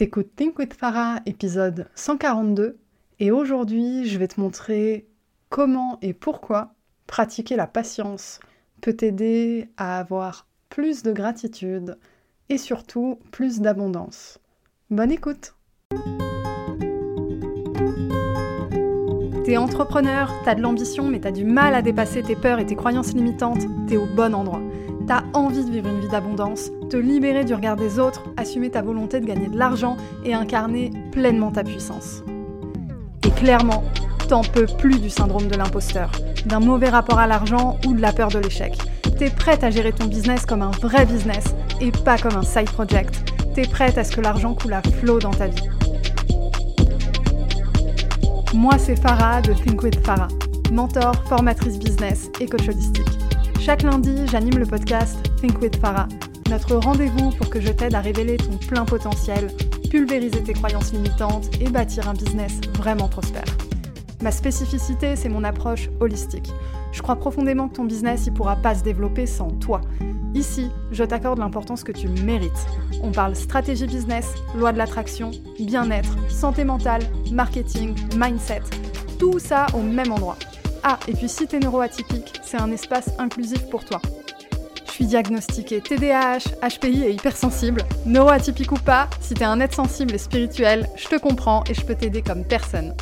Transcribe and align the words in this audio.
T'écoutes 0.00 0.34
Think 0.34 0.58
with 0.58 0.72
Farah, 0.72 1.20
épisode 1.26 1.86
142, 1.94 2.78
et 3.18 3.30
aujourd'hui 3.30 4.08
je 4.08 4.18
vais 4.18 4.28
te 4.28 4.40
montrer 4.40 5.06
comment 5.50 5.98
et 6.00 6.14
pourquoi 6.14 6.72
pratiquer 7.06 7.54
la 7.54 7.66
patience 7.66 8.40
peut 8.80 8.94
t'aider 8.94 9.68
à 9.76 9.98
avoir 9.98 10.46
plus 10.70 11.02
de 11.02 11.12
gratitude 11.12 11.98
et 12.48 12.56
surtout 12.56 13.18
plus 13.30 13.60
d'abondance. 13.60 14.38
Bonne 14.88 15.12
écoute 15.12 15.54
T'es 19.44 19.58
entrepreneur, 19.58 20.32
t'as 20.46 20.54
de 20.54 20.62
l'ambition 20.62 21.08
mais 21.08 21.20
t'as 21.20 21.30
du 21.30 21.44
mal 21.44 21.74
à 21.74 21.82
dépasser 21.82 22.22
tes 22.22 22.36
peurs 22.36 22.58
et 22.58 22.64
tes 22.64 22.74
croyances 22.74 23.12
limitantes, 23.12 23.66
t'es 23.86 23.98
au 23.98 24.06
bon 24.06 24.34
endroit. 24.34 24.62
T'as 25.10 25.24
envie 25.32 25.64
de 25.64 25.72
vivre 25.72 25.88
une 25.88 25.98
vie 25.98 26.08
d'abondance, 26.08 26.70
te 26.88 26.96
libérer 26.96 27.44
du 27.44 27.52
regard 27.52 27.74
des 27.74 27.98
autres, 27.98 28.22
assumer 28.36 28.70
ta 28.70 28.80
volonté 28.80 29.18
de 29.18 29.26
gagner 29.26 29.48
de 29.48 29.58
l'argent 29.58 29.96
et 30.24 30.34
incarner 30.34 30.92
pleinement 31.10 31.50
ta 31.50 31.64
puissance. 31.64 32.22
Et 33.26 33.30
clairement, 33.32 33.82
t'en 34.28 34.42
peux 34.42 34.66
plus 34.78 35.00
du 35.00 35.10
syndrome 35.10 35.48
de 35.48 35.56
l'imposteur, 35.56 36.12
d'un 36.46 36.60
mauvais 36.60 36.90
rapport 36.90 37.18
à 37.18 37.26
l'argent 37.26 37.76
ou 37.88 37.94
de 37.94 38.00
la 38.00 38.12
peur 38.12 38.28
de 38.28 38.38
l'échec. 38.38 38.78
T'es 39.18 39.30
prête 39.30 39.64
à 39.64 39.70
gérer 39.70 39.92
ton 39.92 40.06
business 40.06 40.46
comme 40.46 40.62
un 40.62 40.70
vrai 40.70 41.04
business 41.06 41.56
et 41.80 41.90
pas 41.90 42.16
comme 42.16 42.36
un 42.36 42.44
side 42.44 42.70
project. 42.70 43.34
T'es 43.56 43.62
prête 43.62 43.98
à 43.98 44.04
ce 44.04 44.14
que 44.14 44.20
l'argent 44.20 44.54
coule 44.54 44.74
à 44.74 44.82
flot 45.00 45.18
dans 45.18 45.32
ta 45.32 45.48
vie. 45.48 45.68
Moi, 48.54 48.78
c'est 48.78 48.94
Farah 48.94 49.40
de 49.40 49.54
Think 49.54 49.82
with 49.82 50.06
Farah, 50.06 50.28
mentor, 50.70 51.16
formatrice 51.28 51.80
business 51.80 52.30
et 52.38 52.46
coach 52.46 52.68
holistique. 52.68 53.19
Chaque 53.60 53.82
lundi, 53.82 54.16
j'anime 54.24 54.58
le 54.58 54.64
podcast 54.64 55.18
Think 55.38 55.60
with 55.60 55.76
Farah, 55.76 56.08
notre 56.48 56.76
rendez-vous 56.76 57.28
pour 57.32 57.50
que 57.50 57.60
je 57.60 57.68
t'aide 57.70 57.94
à 57.94 58.00
révéler 58.00 58.38
ton 58.38 58.56
plein 58.56 58.86
potentiel, 58.86 59.48
pulvériser 59.90 60.42
tes 60.42 60.54
croyances 60.54 60.94
limitantes 60.94 61.50
et 61.60 61.68
bâtir 61.68 62.08
un 62.08 62.14
business 62.14 62.58
vraiment 62.78 63.06
prospère. 63.06 63.44
Ma 64.22 64.30
spécificité, 64.30 65.14
c'est 65.14 65.28
mon 65.28 65.44
approche 65.44 65.90
holistique. 66.00 66.50
Je 66.92 67.02
crois 67.02 67.16
profondément 67.16 67.68
que 67.68 67.74
ton 67.74 67.84
business 67.84 68.26
ne 68.28 68.32
pourra 68.34 68.56
pas 68.56 68.74
se 68.74 68.82
développer 68.82 69.26
sans 69.26 69.50
toi. 69.50 69.82
Ici, 70.34 70.70
je 70.90 71.04
t'accorde 71.04 71.38
l'importance 71.38 71.84
que 71.84 71.92
tu 71.92 72.08
mérites. 72.08 72.66
On 73.02 73.12
parle 73.12 73.36
stratégie 73.36 73.86
business, 73.86 74.32
loi 74.56 74.72
de 74.72 74.78
l'attraction, 74.78 75.32
bien-être, 75.58 76.16
santé 76.30 76.64
mentale, 76.64 77.02
marketing, 77.30 77.94
mindset, 78.16 78.62
tout 79.18 79.38
ça 79.38 79.66
au 79.74 79.82
même 79.82 80.12
endroit. 80.12 80.38
Ah, 80.82 80.98
et 81.08 81.12
puis 81.12 81.28
si 81.28 81.46
t'es 81.46 81.58
neuroatypique, 81.58 82.40
c'est 82.42 82.58
un 82.58 82.70
espace 82.72 83.10
inclusif 83.18 83.68
pour 83.68 83.84
toi. 83.84 84.00
Je 84.86 84.92
suis 84.92 85.04
diagnostiquée 85.04 85.82
TDAH, 85.82 86.56
HPI 86.62 87.04
et 87.04 87.10
hypersensible. 87.12 87.82
Neuroatypique 88.06 88.72
ou 88.72 88.78
pas, 88.78 89.08
si 89.20 89.34
t'es 89.34 89.44
un 89.44 89.60
être 89.60 89.74
sensible 89.74 90.14
et 90.14 90.18
spirituel, 90.18 90.88
je 90.96 91.08
te 91.08 91.16
comprends 91.16 91.64
et 91.68 91.74
je 91.74 91.84
peux 91.84 91.94
t'aider 91.94 92.22
comme 92.22 92.44
personne. 92.44 92.94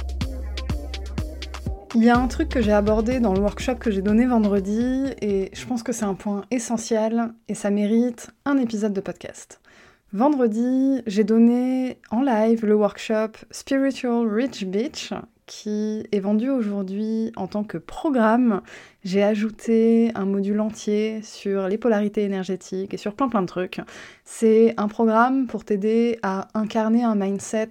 Il 1.95 2.03
y 2.03 2.11
a 2.11 2.19
un 2.19 2.27
truc 2.27 2.49
que 2.49 2.61
j'ai 2.61 2.73
abordé 2.73 3.21
dans 3.21 3.33
le 3.33 3.41
workshop 3.41 3.77
que 3.77 3.91
j'ai 3.93 4.03
donné 4.03 4.27
vendredi 4.27 5.06
et 5.23 5.51
je 5.53 5.65
pense 5.65 5.83
que 5.83 5.93
c'est 5.93 6.05
un 6.05 6.15
point 6.15 6.45
essentiel 6.51 7.33
et 7.49 7.55
ça 7.55 7.71
mérite 7.71 8.31
un 8.45 8.59
épisode 8.59 8.93
de 8.93 9.01
podcast. 9.01 9.61
Vendredi, 10.12 11.03
j'ai 11.06 11.25
donné 11.25 11.99
en 12.11 12.23
live 12.23 12.67
le 12.67 12.75
workshop 12.75 13.33
Spiritual 13.51 14.27
Rich 14.29 14.67
Beach 14.67 15.12
qui 15.48 16.06
est 16.12 16.20
vendu 16.20 16.50
aujourd'hui 16.50 17.32
en 17.34 17.48
tant 17.48 17.64
que 17.64 17.78
programme. 17.78 18.60
J'ai 19.02 19.24
ajouté 19.24 20.12
un 20.14 20.27
module 20.27 20.60
entier 20.60 21.22
sur 21.22 21.66
les 21.66 21.78
polarités 21.78 22.22
énergétiques 22.22 22.94
et 22.94 22.98
sur 22.98 23.14
plein 23.14 23.28
plein 23.28 23.42
de 23.42 23.46
trucs. 23.46 23.80
C'est 24.24 24.74
un 24.76 24.86
programme 24.86 25.48
pour 25.48 25.64
t'aider 25.64 26.20
à 26.22 26.46
incarner 26.54 27.02
un 27.02 27.16
mindset 27.16 27.70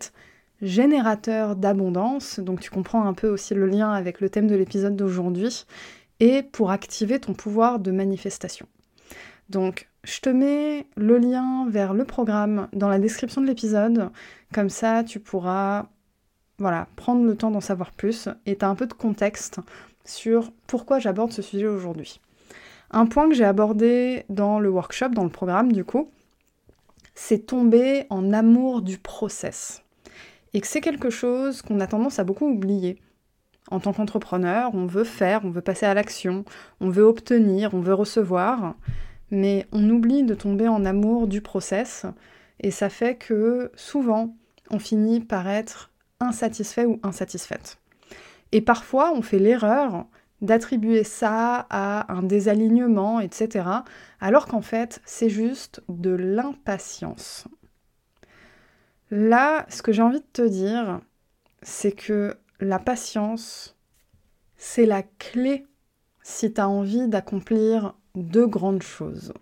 générateur 0.61 1.55
d'abondance, 1.55 2.39
donc 2.39 2.59
tu 2.59 2.71
comprends 2.71 3.05
un 3.05 3.13
peu 3.13 3.29
aussi 3.29 3.53
le 3.53 3.67
lien 3.67 3.91
avec 3.91 4.19
le 4.19 4.29
thème 4.29 4.47
de 4.47 4.55
l'épisode 4.55 4.95
d'aujourd'hui, 4.95 5.65
et 6.19 6.41
pour 6.41 6.71
activer 6.71 7.19
ton 7.19 7.33
pouvoir 7.33 7.77
de 7.77 7.91
manifestation. 7.91 8.65
Donc 9.49 9.87
je 10.03 10.19
te 10.19 10.29
mets 10.29 10.87
le 10.95 11.19
lien 11.19 11.67
vers 11.69 11.93
le 11.93 12.05
programme 12.05 12.69
dans 12.73 12.89
la 12.89 12.97
description 12.97 13.39
de 13.39 13.45
l'épisode, 13.45 14.09
comme 14.51 14.69
ça 14.69 15.03
tu 15.03 15.19
pourras 15.19 15.89
voilà, 16.59 16.87
prendre 16.95 17.23
le 17.23 17.35
temps 17.35 17.51
d'en 17.51 17.61
savoir 17.61 17.91
plus 17.91 18.29
et 18.45 18.57
tu 18.57 18.65
as 18.65 18.69
un 18.69 18.75
peu 18.75 18.87
de 18.87 18.93
contexte 18.93 19.59
sur 20.05 20.51
pourquoi 20.65 20.99
j'aborde 20.99 21.31
ce 21.31 21.41
sujet 21.41 21.67
aujourd'hui. 21.67 22.19
Un 22.91 23.05
point 23.05 23.27
que 23.27 23.35
j'ai 23.35 23.43
abordé 23.43 24.25
dans 24.29 24.59
le 24.59 24.69
workshop, 24.69 25.09
dans 25.09 25.23
le 25.23 25.29
programme 25.29 25.71
du 25.71 25.83
coup, 25.83 26.09
c'est 27.15 27.47
tomber 27.47 28.05
en 28.09 28.31
amour 28.31 28.81
du 28.81 28.97
process. 28.97 29.83
Et 30.53 30.61
que 30.61 30.67
c'est 30.67 30.81
quelque 30.81 31.09
chose 31.09 31.61
qu'on 31.61 31.79
a 31.79 31.87
tendance 31.87 32.19
à 32.19 32.23
beaucoup 32.23 32.47
oublier. 32.47 33.01
En 33.69 33.79
tant 33.79 33.91
qu'entrepreneur, 33.91 34.71
on 34.73 34.85
veut 34.85 35.03
faire, 35.03 35.41
on 35.43 35.49
veut 35.49 35.61
passer 35.61 35.85
à 35.85 35.93
l'action, 35.93 36.45
on 36.79 36.89
veut 36.89 37.03
obtenir, 37.03 37.73
on 37.73 37.81
veut 37.81 37.93
recevoir, 37.93 38.75
mais 39.29 39.67
on 39.73 39.89
oublie 39.89 40.23
de 40.23 40.35
tomber 40.35 40.69
en 40.69 40.85
amour 40.85 41.27
du 41.27 41.41
process, 41.41 42.05
et 42.61 42.71
ça 42.71 42.89
fait 42.89 43.15
que 43.15 43.71
souvent, 43.75 44.35
on 44.71 44.79
finit 44.79 45.19
par 45.19 45.49
être 45.49 45.91
insatisfait 46.19 46.85
ou 46.85 46.99
insatisfaite. 47.03 47.77
Et 48.51 48.61
parfois, 48.61 49.11
on 49.13 49.21
fait 49.21 49.39
l'erreur 49.39 50.05
d'attribuer 50.41 51.03
ça 51.03 51.65
à 51.69 52.11
un 52.13 52.23
désalignement, 52.23 53.19
etc., 53.19 53.65
alors 54.19 54.45
qu'en 54.45 54.61
fait, 54.61 55.01
c'est 55.05 55.29
juste 55.29 55.81
de 55.89 56.11
l'impatience. 56.11 57.47
Là, 59.09 59.65
ce 59.69 59.81
que 59.81 59.91
j'ai 59.91 60.01
envie 60.01 60.19
de 60.19 60.25
te 60.33 60.47
dire, 60.47 61.01
c'est 61.61 61.91
que 61.91 62.37
la 62.59 62.79
patience, 62.79 63.75
c'est 64.57 64.85
la 64.85 65.03
clé 65.03 65.65
si 66.21 66.53
tu 66.53 66.61
as 66.61 66.67
envie 66.67 67.07
d'accomplir 67.07 67.95
de 68.15 68.43
grandes 68.43 68.83
choses. 68.83 69.33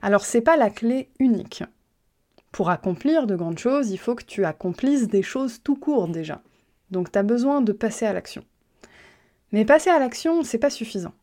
Alors, 0.00 0.24
c'est 0.24 0.40
pas 0.40 0.56
la 0.56 0.70
clé 0.70 1.10
unique. 1.18 1.62
Pour 2.52 2.70
accomplir 2.70 3.26
de 3.26 3.34
grandes 3.34 3.58
choses, 3.58 3.90
il 3.90 3.98
faut 3.98 4.14
que 4.14 4.24
tu 4.24 4.44
accomplisses 4.44 5.08
des 5.08 5.22
choses 5.22 5.60
tout 5.62 5.76
court 5.76 6.08
déjà. 6.08 6.42
Donc 6.90 7.10
tu 7.10 7.18
as 7.18 7.22
besoin 7.22 7.62
de 7.62 7.72
passer 7.72 8.06
à 8.06 8.12
l'action. 8.12 8.44
Mais 9.52 9.64
passer 9.64 9.90
à 9.90 9.98
l'action, 9.98 10.42
c'est 10.42 10.58
pas 10.58 10.70
suffisant. 10.70 11.14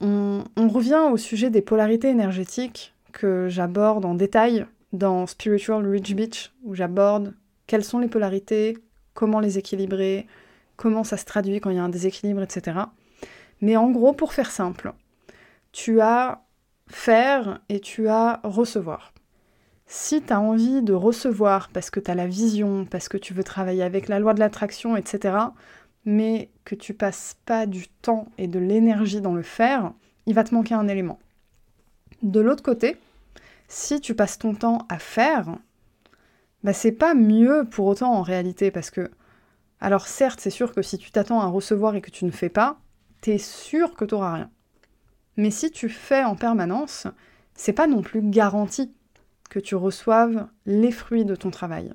On, 0.00 0.44
on, 0.56 0.68
revient 0.68 1.08
au 1.12 1.16
sujet 1.16 1.50
des 1.50 1.62
polarités 1.62 2.08
énergétiques 2.08 2.94
que 3.12 3.48
j'aborde 3.48 4.04
en 4.04 4.14
détail 4.14 4.66
dans 4.92 5.26
Spiritual 5.26 5.86
Rich 5.86 6.14
Beach, 6.14 6.52
où 6.64 6.74
j'aborde 6.74 7.34
quelles 7.66 7.84
sont 7.84 7.98
les 7.98 8.08
polarités, 8.08 8.76
comment 9.14 9.40
les 9.40 9.58
équilibrer, 9.58 10.26
comment 10.76 11.04
ça 11.04 11.16
se 11.16 11.24
traduit 11.24 11.60
quand 11.60 11.70
il 11.70 11.76
y 11.76 11.78
a 11.78 11.84
un 11.84 11.88
déséquilibre, 11.88 12.42
etc. 12.42 12.78
Mais 13.60 13.76
en 13.76 13.90
gros, 13.90 14.12
pour 14.12 14.32
faire 14.32 14.50
simple, 14.50 14.92
tu 15.72 16.00
as 16.00 16.44
faire 16.88 17.60
et 17.68 17.80
tu 17.80 18.08
as 18.08 18.40
recevoir. 18.44 19.13
Si 19.86 20.22
tu 20.22 20.32
as 20.32 20.40
envie 20.40 20.82
de 20.82 20.92
recevoir 20.92 21.68
parce 21.68 21.90
que 21.90 22.00
tu 22.00 22.10
as 22.10 22.14
la 22.14 22.26
vision, 22.26 22.86
parce 22.86 23.08
que 23.08 23.16
tu 23.16 23.34
veux 23.34 23.44
travailler 23.44 23.82
avec 23.82 24.08
la 24.08 24.18
loi 24.18 24.34
de 24.34 24.40
l'attraction, 24.40 24.96
etc., 24.96 25.36
mais 26.04 26.50
que 26.64 26.74
tu 26.74 26.94
passes 26.94 27.36
pas 27.46 27.66
du 27.66 27.88
temps 27.88 28.28
et 28.38 28.46
de 28.46 28.58
l'énergie 28.58 29.20
dans 29.20 29.34
le 29.34 29.42
faire, 29.42 29.92
il 30.26 30.34
va 30.34 30.44
te 30.44 30.54
manquer 30.54 30.74
un 30.74 30.88
élément. 30.88 31.18
De 32.22 32.40
l'autre 32.40 32.62
côté, 32.62 32.96
si 33.68 34.00
tu 34.00 34.14
passes 34.14 34.38
ton 34.38 34.54
temps 34.54 34.86
à 34.88 34.98
faire, 34.98 35.56
bah 36.62 36.72
c'est 36.72 36.92
pas 36.92 37.14
mieux 37.14 37.64
pour 37.70 37.86
autant 37.86 38.12
en 38.12 38.22
réalité 38.22 38.70
parce 38.70 38.90
que 38.90 39.10
alors 39.80 40.06
certes, 40.06 40.40
c'est 40.40 40.50
sûr 40.50 40.72
que 40.72 40.80
si 40.80 40.96
tu 40.96 41.10
t'attends 41.10 41.40
à 41.40 41.46
recevoir 41.46 41.94
et 41.94 42.00
que 42.00 42.10
tu 42.10 42.24
ne 42.24 42.30
fais 42.30 42.48
pas, 42.48 42.78
t'es 43.20 43.38
sûr 43.38 43.94
que 43.94 44.04
tu 44.04 44.14
n'auras 44.14 44.32
rien. 44.32 44.50
Mais 45.36 45.50
si 45.50 45.70
tu 45.70 45.88
fais 45.88 46.24
en 46.24 46.36
permanence, 46.36 47.06
c'est 47.54 47.72
pas 47.72 47.86
non 47.86 48.00
plus 48.00 48.22
garanti 48.22 48.94
que 49.54 49.60
tu 49.60 49.76
reçoives 49.76 50.48
les 50.66 50.90
fruits 50.90 51.24
de 51.24 51.36
ton 51.36 51.52
travail. 51.52 51.92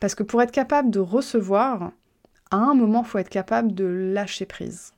Parce 0.00 0.16
que 0.16 0.24
pour 0.24 0.42
être 0.42 0.50
capable 0.50 0.90
de 0.90 0.98
recevoir, 0.98 1.92
à 2.50 2.56
un 2.56 2.74
moment, 2.74 3.02
il 3.04 3.06
faut 3.06 3.18
être 3.18 3.28
capable 3.28 3.76
de 3.76 3.84
lâcher 3.84 4.44
prise. 4.44 4.92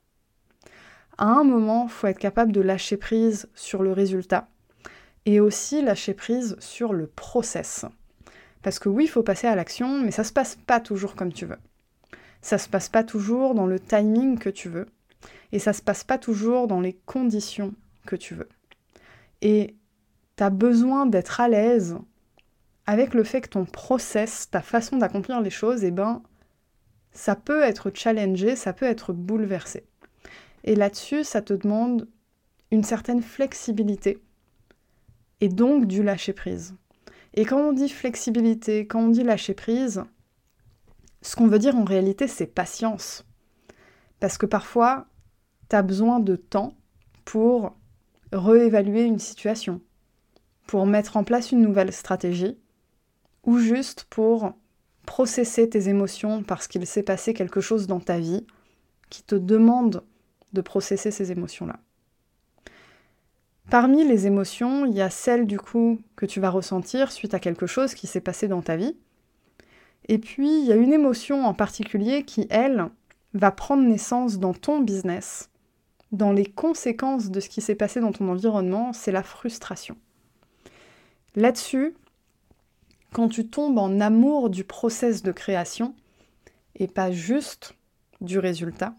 À 1.19 1.27
un 1.27 1.45
moment, 1.45 1.85
il 1.85 1.93
faut 1.93 2.07
être 2.07 2.19
capable 2.19 2.51
de 2.51 2.63
lâcher 2.63 2.97
prise 2.97 3.47
sur 3.55 3.83
le 3.83 3.93
résultat 3.93 4.49
et 5.27 5.39
aussi 5.39 5.83
lâcher 5.83 6.15
prise 6.15 6.57
sur 6.61 6.95
le 6.95 7.09
process. 7.09 7.85
Parce 8.63 8.79
que 8.79 8.89
oui, 8.89 9.05
il 9.05 9.09
faut 9.09 9.23
passer 9.23 9.47
à 9.47 9.55
l'action, 9.55 10.01
mais 10.01 10.13
ça 10.13 10.25
se 10.25 10.33
passe 10.33 10.57
pas 10.67 10.81
toujours 10.81 11.15
comme 11.15 11.35
tu 11.35 11.45
veux. 11.45 11.59
Ça 12.41 12.57
se 12.57 12.71
passe 12.71 12.89
pas 12.89 13.05
toujours 13.05 13.55
dans 13.55 13.67
le 13.67 13.79
timing 13.79 14.39
que 14.39 14.49
tu 14.49 14.71
veux. 14.71 14.87
Et 15.53 15.59
ça 15.59 15.75
se 15.75 15.83
passe 15.83 16.05
pas 16.05 16.17
toujours 16.17 16.69
dans 16.69 16.81
les 16.81 16.95
conditions 17.05 17.75
que 18.07 18.17
tu 18.17 18.35
veux. 18.35 18.49
Et 19.43 19.77
tu 20.37 20.51
besoin 20.51 21.07
d'être 21.07 21.41
à 21.41 21.49
l'aise 21.49 21.97
avec 22.87 23.15
le 23.15 23.25
fait 23.25 23.43
que 23.43 23.49
ton 23.49 23.65
process, 23.65 24.51
ta 24.51 24.61
façon 24.61 24.97
d'accomplir 24.97 25.41
les 25.41 25.51
choses, 25.51 25.85
eh 25.85 25.91
ben, 25.91 26.23
ça 27.13 27.37
peut 27.37 27.63
être 27.63 27.91
challengé, 27.95 28.57
ça 28.57 28.73
peut 28.73 28.87
être 28.87 29.13
bouleversé. 29.13 29.85
Et 30.65 30.75
là-dessus, 30.75 31.25
ça 31.25 31.43
te 31.43 31.53
demande 31.53 32.09
une 32.71 32.85
certaine 32.85 33.23
flexibilité 33.23 34.23
et 35.41 35.49
donc 35.49 35.87
du 35.87 36.03
lâcher 36.03 36.33
prise. 36.33 36.75
Et 37.35 37.45
quand 37.45 37.59
on 37.59 37.73
dit 37.73 37.89
flexibilité, 37.89 38.87
quand 38.87 39.01
on 39.01 39.09
dit 39.09 39.25
lâcher 39.25 39.55
prise, 39.55 40.03
ce 41.21 41.37
qu'on 41.37 41.47
veut 41.47 41.59
dire 41.59 41.77
en 41.77 41.85
réalité, 41.85 42.29
c'est 42.29 42.47
patience. 42.47 43.25
Parce 44.21 44.39
que 44.39 44.47
parfois, 44.47 45.07
tu 45.69 45.77
as 45.77 45.83
besoin 45.83 46.21
de 46.21 46.37
temps 46.37 46.75
pour 47.25 47.77
réévaluer 48.33 49.03
une 49.03 49.19
situation, 49.19 49.81
pour 50.67 50.87
mettre 50.87 51.17
en 51.17 51.25
place 51.25 51.53
une 51.53 51.63
nouvelle 51.63 51.93
stratégie, 51.93 52.59
ou 53.45 53.59
juste 53.59 54.05
pour 54.11 54.55
processer 55.07 55.69
tes 55.69 55.89
émotions 55.89 56.43
parce 56.43 56.69
qu'il 56.69 56.87
s'est 56.87 57.03
passé 57.03 57.35
quelque 57.35 57.61
chose 57.61 57.87
dans 57.87 58.01
ta 58.01 58.19
vie 58.19 58.47
qui 59.11 59.23
te 59.23 59.35
demande 59.35 60.05
de 60.53 60.61
processer 60.61 61.11
ces 61.11 61.33
émotions-là. 61.33 61.81
Parmi 63.71 64.05
les 64.05 64.27
émotions, 64.27 64.87
il 64.87 64.95
y 64.95 65.01
a 65.01 65.11
celle 65.11 65.47
du 65.47 65.59
coup 65.59 66.01
que 66.17 66.27
tu 66.27 66.41
vas 66.41 66.51
ressentir 66.51 67.13
suite 67.13 67.35
à 67.35 67.41
quelque 67.41 67.67
chose 67.67 67.95
qui 67.95 68.07
s'est 68.07 68.21
passé 68.21 68.49
dans 68.49 68.63
ta 68.63 68.77
vie. 68.77 68.97
Et 70.09 70.19
puis, 70.19 70.61
il 70.61 70.67
y 70.67 70.73
a 70.73 70.77
une 70.77 70.93
émotion 70.93 71.47
en 71.47 71.55
particulier 71.55 72.25
qui, 72.25 72.47
elle, 72.51 72.89
va 73.35 73.51
prendre 73.51 73.83
naissance 73.83 74.39
dans 74.39 74.53
ton 74.53 74.81
business, 74.81 75.49
dans 76.11 76.33
les 76.33 76.45
conséquences 76.45 77.31
de 77.31 77.41
ce 77.41 77.49
qui 77.49 77.63
s'est 77.63 77.75
passé 77.75 78.01
dans 78.01 78.13
ton 78.13 78.29
environnement, 78.29 78.93
c'est 78.93 79.13
la 79.13 79.23
frustration. 79.23 79.97
Là-dessus, 81.35 81.95
quand 83.13 83.29
tu 83.29 83.47
tombes 83.47 83.79
en 83.79 84.01
amour 84.01 84.51
du 84.51 84.65
process 84.65 85.23
de 85.23 85.33
création 85.33 85.95
et 86.77 86.89
pas 86.89 87.11
juste 87.11 87.75
du 88.21 88.39
résultat, 88.39 88.95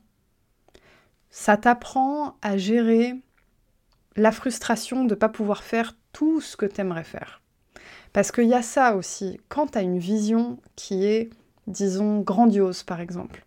ça 1.30 1.57
t'apprend 1.57 2.38
à 2.41 2.57
gérer 2.57 3.15
la 4.15 4.31
frustration 4.31 5.06
de 5.06 5.15
ne 5.15 5.19
pas 5.19 5.30
pouvoir 5.30 5.63
faire 5.63 5.95
tout 6.12 6.41
ce 6.41 6.56
que 6.56 6.65
tu 6.65 6.81
aimerais 6.81 7.03
faire. 7.03 7.41
Parce 8.13 8.31
qu'il 8.31 8.47
y 8.47 8.53
a 8.53 8.62
ça 8.62 8.95
aussi, 8.95 9.39
quand 9.50 9.71
tu 9.71 9.77
as 9.80 9.81
une 9.81 9.97
vision 9.97 10.59
qui 10.75 11.06
est, 11.06 11.31
disons, 11.65 12.21
grandiose 12.21 12.83
par 12.83 13.00
exemple, 13.00 13.44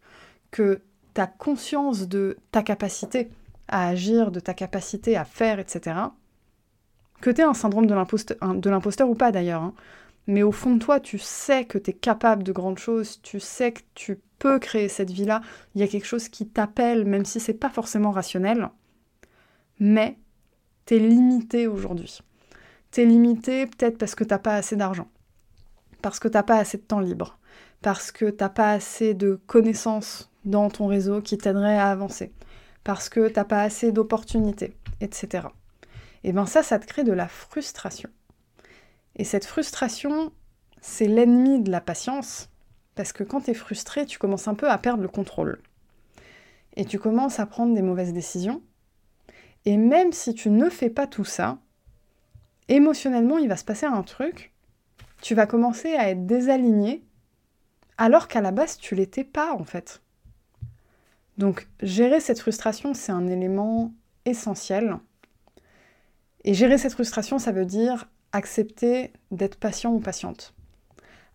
que 0.50 0.82
tu 1.14 1.20
as 1.20 1.28
conscience 1.28 2.08
de 2.08 2.36
ta 2.50 2.62
capacité 2.62 3.30
à 3.68 3.88
agir, 3.88 4.32
de 4.32 4.40
ta 4.40 4.54
capacité 4.54 5.16
à 5.16 5.24
faire, 5.24 5.60
etc., 5.60 5.96
que 7.20 7.30
tu 7.30 7.40
aies 7.40 7.44
un 7.44 7.54
syndrome 7.54 7.86
de 7.86 7.94
l'imposteur 8.70 9.08
ou 9.08 9.14
pas 9.14 9.32
d'ailleurs, 9.32 9.62
hein, 9.62 9.74
mais 10.26 10.42
au 10.42 10.52
fond 10.52 10.74
de 10.74 10.80
toi, 10.80 11.00
tu 11.00 11.18
sais 11.18 11.64
que 11.64 11.78
tu 11.78 11.90
es 11.90 11.94
capable 11.94 12.42
de 12.42 12.52
grandes 12.52 12.78
choses, 12.78 13.20
tu 13.22 13.38
sais 13.40 13.72
que 13.72 13.82
tu 13.94 14.18
peux 14.38 14.58
créer 14.58 14.88
cette 14.88 15.10
vie-là, 15.10 15.40
il 15.74 15.80
y 15.80 15.84
a 15.84 15.88
quelque 15.88 16.06
chose 16.06 16.28
qui 16.28 16.46
t'appelle, 16.46 17.04
même 17.04 17.24
si 17.24 17.40
c'est 17.40 17.54
pas 17.54 17.70
forcément 17.70 18.10
rationnel, 18.10 18.68
mais 19.78 20.18
tu 20.84 20.96
es 20.96 20.98
limité 20.98 21.66
aujourd'hui. 21.66 22.20
Tu 22.90 23.02
es 23.02 23.06
limité 23.06 23.66
peut-être 23.66 23.98
parce 23.98 24.14
que 24.14 24.24
t'as 24.24 24.38
pas 24.38 24.54
assez 24.54 24.76
d'argent, 24.76 25.08
parce 26.02 26.18
que 26.18 26.28
t'as 26.28 26.42
pas 26.42 26.58
assez 26.58 26.78
de 26.78 26.82
temps 26.82 27.00
libre, 27.00 27.38
parce 27.82 28.10
que 28.10 28.26
t'as 28.26 28.48
pas 28.48 28.72
assez 28.72 29.14
de 29.14 29.40
connaissances 29.46 30.30
dans 30.44 30.70
ton 30.70 30.86
réseau 30.86 31.20
qui 31.22 31.38
t'aideraient 31.38 31.78
à 31.78 31.90
avancer, 31.90 32.32
parce 32.84 33.08
que 33.08 33.28
t'as 33.28 33.44
pas 33.44 33.62
assez 33.62 33.92
d'opportunités, 33.92 34.74
etc. 35.00 35.48
Et 36.24 36.32
bien 36.32 36.46
ça, 36.46 36.62
ça 36.62 36.78
te 36.78 36.86
crée 36.86 37.04
de 37.04 37.12
la 37.12 37.28
frustration. 37.28 38.10
Et 39.16 39.24
cette 39.24 39.44
frustration, 39.44 40.32
c'est 40.80 41.08
l'ennemi 41.08 41.60
de 41.60 41.70
la 41.70 41.80
patience, 41.80 42.50
parce 42.94 43.12
que 43.12 43.24
quand 43.24 43.42
tu 43.42 43.50
es 43.50 43.54
frustré, 43.54 44.06
tu 44.06 44.18
commences 44.18 44.48
un 44.48 44.54
peu 44.54 44.70
à 44.70 44.78
perdre 44.78 45.02
le 45.02 45.08
contrôle. 45.08 45.60
Et 46.76 46.84
tu 46.84 46.98
commences 46.98 47.40
à 47.40 47.46
prendre 47.46 47.74
des 47.74 47.82
mauvaises 47.82 48.12
décisions. 48.12 48.62
Et 49.64 49.76
même 49.76 50.12
si 50.12 50.34
tu 50.34 50.50
ne 50.50 50.68
fais 50.68 50.90
pas 50.90 51.06
tout 51.06 51.24
ça, 51.24 51.58
émotionnellement, 52.68 53.38
il 53.38 53.48
va 53.48 53.56
se 53.56 53.64
passer 53.64 53.86
un 53.86 54.02
truc. 54.02 54.52
Tu 55.22 55.34
vas 55.34 55.46
commencer 55.46 55.94
à 55.94 56.10
être 56.10 56.26
désaligné, 56.26 57.04
alors 57.98 58.28
qu'à 58.28 58.40
la 58.40 58.52
base, 58.52 58.76
tu 58.76 58.94
l'étais 58.94 59.24
pas 59.24 59.54
en 59.54 59.64
fait. 59.64 60.02
Donc, 61.38 61.68
gérer 61.82 62.20
cette 62.20 62.40
frustration, 62.40 62.94
c'est 62.94 63.12
un 63.12 63.26
élément 63.26 63.92
essentiel. 64.24 64.98
Et 66.46 66.54
gérer 66.54 66.78
cette 66.78 66.92
frustration, 66.92 67.40
ça 67.40 67.50
veut 67.50 67.66
dire 67.66 68.08
accepter 68.30 69.12
d'être 69.32 69.56
patient 69.56 69.92
ou 69.92 69.98
patiente. 69.98 70.54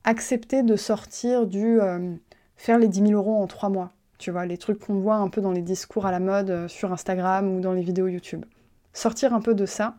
Accepter 0.06 0.64
de 0.64 0.78
sortir 0.78 1.46
du 1.46 1.82
euh, 1.82 2.16
faire 2.56 2.80
les 2.80 2.88
10 2.88 3.08
000 3.08 3.12
euros 3.12 3.36
en 3.36 3.46
trois 3.46 3.68
mois. 3.68 3.92
Tu 4.20 4.32
vois, 4.32 4.46
les 4.46 4.58
trucs 4.58 4.80
qu'on 4.80 5.00
voit 5.00 5.16
un 5.16 5.28
peu 5.28 5.42
dans 5.42 5.52
les 5.52 5.62
discours 5.62 6.06
à 6.06 6.12
la 6.12 6.22
mode 6.22 6.50
euh, 6.50 6.68
sur 6.70 6.94
Instagram 6.94 7.54
ou 7.54 7.60
dans 7.60 7.74
les 7.74 7.82
vidéos 7.82 8.08
YouTube. 8.08 8.46
Sortir 8.94 9.34
un 9.34 9.42
peu 9.42 9.54
de 9.54 9.66
ça 9.66 9.98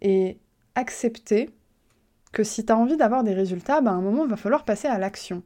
et 0.00 0.38
accepter 0.74 1.50
que 2.32 2.42
si 2.42 2.64
tu 2.64 2.72
as 2.72 2.78
envie 2.78 2.96
d'avoir 2.96 3.24
des 3.24 3.34
résultats, 3.34 3.82
ben 3.82 3.92
à 3.92 3.94
un 3.94 4.00
moment, 4.00 4.24
il 4.24 4.30
va 4.30 4.36
falloir 4.36 4.64
passer 4.64 4.88
à 4.88 4.98
l'action. 4.98 5.42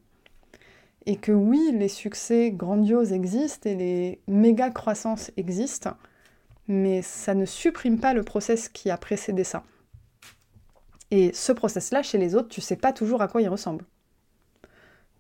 Et 1.07 1.17
que 1.17 1.33
oui, 1.33 1.73
les 1.73 1.89
succès 1.89 2.53
grandioses 2.53 3.13
existent 3.13 3.69
et 3.69 3.75
les 3.75 4.21
méga 4.29 4.71
croissances 4.71 5.33
existent, 5.37 5.97
mais 6.71 7.03
ça 7.03 7.35
ne 7.35 7.47
supprime 7.47 7.99
pas 7.99 8.15
le 8.15 8.23
process 8.23 8.69
qui 8.69 8.91
a 8.91 8.97
précédé 8.97 9.43
ça. 9.43 9.65
Et 11.11 11.33
ce 11.35 11.51
process-là, 11.51 12.05
chez 12.05 12.17
les 12.17 12.37
autres, 12.37 12.49
tu 12.49 12.61
sais 12.61 12.77
pas 12.77 12.93
toujours 12.93 13.23
à 13.23 13.27
quoi 13.29 13.43
il 13.43 13.49
ressemble. 13.49 13.85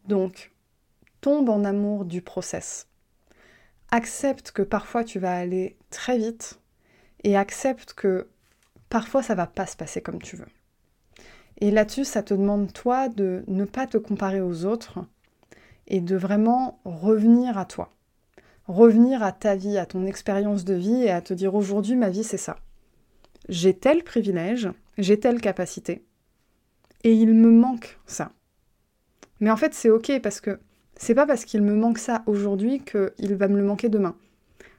Donc, 0.07 0.53
tombe 1.21 1.49
en 1.49 1.65
amour 1.65 2.05
du 2.05 2.23
process. 2.23 2.87
Accepte 3.91 4.53
que 4.53 4.63
parfois 4.63 5.03
tu 5.03 5.19
vas 5.19 5.37
aller 5.37 5.77
très 5.91 6.19
vite 6.19 6.61
et 7.25 7.37
accepte 7.37 7.95
que 7.95 8.29
parfois 8.89 9.25
ça 9.25 9.35
va 9.35 9.49
pas 9.49 9.67
se 9.67 9.77
passer 9.77 10.01
comme 10.01 10.23
tu 10.23 10.37
veux. 10.37 10.47
Et 11.59 11.73
là-dessus, 11.73 12.05
ça 12.05 12.23
te 12.23 12.33
demande 12.33 12.73
toi 12.73 13.09
de 13.09 13.43
ne 13.49 13.65
pas 13.65 13.89
te 13.89 13.99
comparer 13.99 14.41
aux 14.41 14.67
autres 14.67 15.01
et 15.89 16.01
de 16.01 16.15
vraiment 16.15 16.81
revenir 16.85 17.59
à 17.59 17.65
toi. 17.65 17.91
Revenir 18.71 19.25
à 19.25 19.33
ta 19.33 19.57
vie, 19.57 19.79
à 19.79 19.85
ton 19.85 20.07
expérience 20.07 20.65
de 20.65 20.75
vie 20.75 21.03
et 21.03 21.11
à 21.11 21.21
te 21.21 21.35
dire 21.35 21.57
aujourd'hui 21.57 21.97
ma 21.97 22.09
vie 22.09 22.23
c'est 22.23 22.37
ça. 22.37 22.57
J'ai 23.49 23.75
tel 23.75 24.05
privilège, 24.05 24.71
j'ai 24.97 25.19
telle 25.19 25.41
capacité, 25.41 26.05
et 27.03 27.13
il 27.13 27.35
me 27.35 27.51
manque 27.51 27.99
ça. 28.07 28.31
Mais 29.41 29.51
en 29.51 29.57
fait, 29.57 29.75
c'est 29.75 29.91
ok 29.91 30.21
parce 30.23 30.41
que 30.41 30.61
c'est 30.95 31.17
pas 31.17 31.27
parce 31.27 31.45
qu'il 31.45 31.63
me 31.63 31.75
manque 31.75 31.99
ça 31.99 32.23
aujourd'hui 32.27 32.81
qu'il 32.85 33.35
va 33.35 33.49
me 33.49 33.57
le 33.57 33.65
manquer 33.65 33.89
demain. 33.89 34.15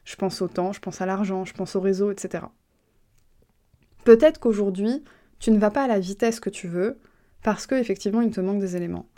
Je 0.05 0.15
pense 0.15 0.41
au 0.41 0.47
temps, 0.47 0.71
je 0.71 0.79
pense 0.79 1.01
à 1.01 1.05
l'argent, 1.05 1.43
je 1.43 1.53
pense 1.53 1.75
au 1.75 1.81
réseau, 1.81 2.11
etc. 2.11 2.45
Peut-être 4.05 4.39
qu'aujourd'hui, 4.39 5.03
tu 5.39 5.51
ne 5.51 5.59
vas 5.59 5.69
pas 5.69 5.83
à 5.83 5.88
la 5.89 5.99
vitesse 5.99 6.39
que 6.39 6.49
tu 6.49 6.69
veux 6.69 6.97
parce 7.43 7.67
qu'effectivement, 7.67 8.21
il 8.21 8.31
te 8.31 8.39
manque 8.39 8.61
des 8.61 8.77
éléments. 8.77 9.09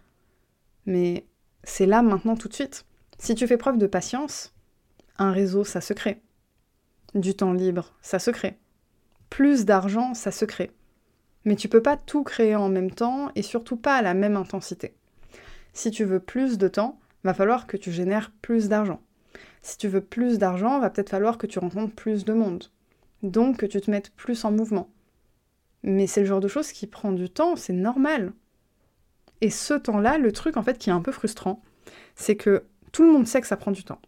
Mais 0.88 1.28
c'est 1.64 1.86
là 1.86 2.02
maintenant 2.02 2.36
tout 2.36 2.48
de 2.48 2.56
suite. 2.56 2.88
Si 3.20 3.36
tu 3.36 3.46
fais 3.46 3.58
preuve 3.58 3.78
de 3.78 3.86
patience, 3.86 4.52
un 5.18 5.32
réseau, 5.32 5.64
ça 5.64 5.82
se 5.82 5.94
crée. 5.94 6.22
Du 7.16 7.36
temps 7.36 7.54
libre, 7.54 7.94
ça 8.02 8.20
se 8.20 8.32
crée. 8.32 8.58
Plus 9.30 9.66
d'argent, 9.66 10.14
ça 10.14 10.32
se 10.32 10.46
crée. 10.46 10.72
Mais 11.46 11.56
tu 11.56 11.68
peux 11.68 11.82
pas 11.82 11.98
tout 11.98 12.24
créer 12.24 12.56
en 12.56 12.70
même 12.70 12.92
temps 12.92 13.30
et 13.36 13.42
surtout 13.42 13.78
pas 13.78 13.96
à 13.96 14.02
la 14.02 14.14
même 14.14 14.38
intensité. 14.38 14.94
Si 15.74 15.92
tu 15.92 16.04
veux 16.04 16.20
plus 16.20 16.58
de 16.58 16.68
temps, 16.68 17.00
va 17.24 17.34
falloir 17.34 17.68
que 17.68 17.78
tu 17.78 17.92
génères 17.92 18.32
plus 18.42 18.70
d'argent. 18.70 19.02
Si 19.62 19.78
tu 19.78 19.88
veux 19.88 20.02
plus 20.02 20.38
d'argent, 20.38 20.80
va 20.80 20.90
peut-être 20.90 21.10
falloir 21.10 21.38
que 21.38 21.48
tu 21.48 21.60
rencontres 21.60 21.96
plus 21.96 22.26
de 22.26 22.34
monde. 22.34 22.66
Donc 23.22 23.58
que 23.58 23.66
tu 23.66 23.80
te 23.80 23.90
mettes 23.90 24.12
plus 24.12 24.44
en 24.46 24.52
mouvement. 24.52 24.90
Mais 25.84 26.08
c'est 26.08 26.22
le 26.22 26.28
genre 26.28 26.40
de 26.40 26.48
choses 26.48 26.72
qui 26.72 26.88
prend 26.88 27.12
du 27.12 27.30
temps, 27.30 27.56
c'est 27.56 27.74
normal. 27.74 28.34
Et 29.42 29.50
ce 29.50 29.74
temps-là, 29.74 30.18
le 30.18 30.32
truc 30.32 30.58
en 30.58 30.64
fait 30.64 30.78
qui 30.78 30.90
est 30.90 30.94
un 30.94 31.02
peu 31.02 31.12
frustrant, 31.12 31.62
c'est 32.16 32.36
que 32.36 32.64
tout 32.92 33.04
le 33.04 33.12
monde 33.12 33.28
sait 33.28 33.42
que 33.42 33.48
ça 33.48 33.58
prend 33.58 33.72
du 33.72 33.84
temps. 33.84 34.00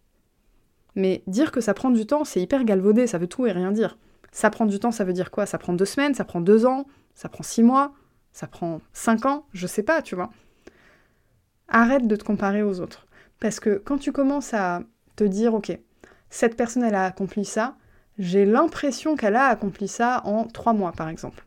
Mais 0.96 1.24
dire 1.28 1.52
que 1.52 1.62
ça 1.62 1.74
prend 1.74 1.92
du 1.92 2.06
temps, 2.06 2.24
c'est 2.24 2.42
hyper 2.42 2.64
galvaudé, 2.64 3.08
ça 3.08 3.18
veut 3.18 3.28
tout 3.28 3.46
et 3.46 3.52
rien 3.52 3.72
dire. 3.72 3.98
Ça 4.32 4.50
prend 4.50 4.66
du 4.66 4.80
temps, 4.80 4.92
ça 4.92 5.04
veut 5.04 5.14
dire 5.14 5.32
quoi? 5.32 5.46
Ça 5.46 5.58
prend 5.58 5.74
deux 5.74 5.86
semaines, 5.86 6.14
ça 6.14 6.26
prend 6.26 6.42
deux 6.42 6.66
ans, 6.66 6.86
ça 7.14 7.30
prend 7.30 7.44
six 7.44 7.64
mois, 7.64 7.94
ça 8.32 8.48
prend 8.48 8.82
cinq 8.94 9.26
ans, 9.26 9.46
je 9.54 9.68
sais 9.68 9.84
pas, 9.84 10.02
tu 10.02 10.16
vois. 10.16 10.30
Arrête 11.68 12.08
de 12.08 12.16
te 12.16 12.24
comparer 12.24 12.64
aux 12.64 12.80
autres. 12.80 13.08
Parce 13.40 13.60
que 13.60 13.82
quand 13.84 13.98
tu 13.98 14.12
commences 14.12 14.54
à 14.54 14.84
te 15.16 15.24
dire, 15.24 15.54
ok, 15.54 15.78
cette 16.30 16.58
personne, 16.58 16.84
elle 16.84 16.96
a 16.96 17.06
accompli 17.06 17.46
ça, 17.46 17.76
j'ai 18.18 18.46
l'impression 18.46 19.16
qu'elle 19.16 19.36
a 19.36 19.46
accompli 19.46 19.88
ça 19.88 20.22
en 20.26 20.46
trois 20.46 20.74
mois, 20.74 20.92
par 20.92 21.10
exemple. 21.10 21.46